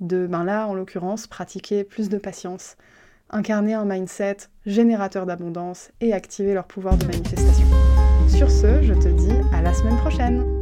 de, 0.00 0.26
ben 0.26 0.44
là 0.44 0.66
en 0.66 0.74
l'occurrence, 0.74 1.26
pratiquer 1.26 1.84
plus 1.84 2.08
de 2.08 2.18
patience, 2.18 2.76
incarner 3.30 3.74
un 3.74 3.84
mindset 3.84 4.36
générateur 4.66 5.26
d'abondance 5.26 5.90
et 6.00 6.12
activer 6.12 6.54
leur 6.54 6.66
pouvoir 6.66 6.96
de 6.96 7.06
manifestation. 7.06 7.66
Sur 8.28 8.50
ce, 8.50 8.82
je 8.82 8.94
te 8.94 9.08
dis 9.08 9.36
à 9.52 9.62
la 9.62 9.74
semaine 9.74 9.96
prochaine 9.96 10.59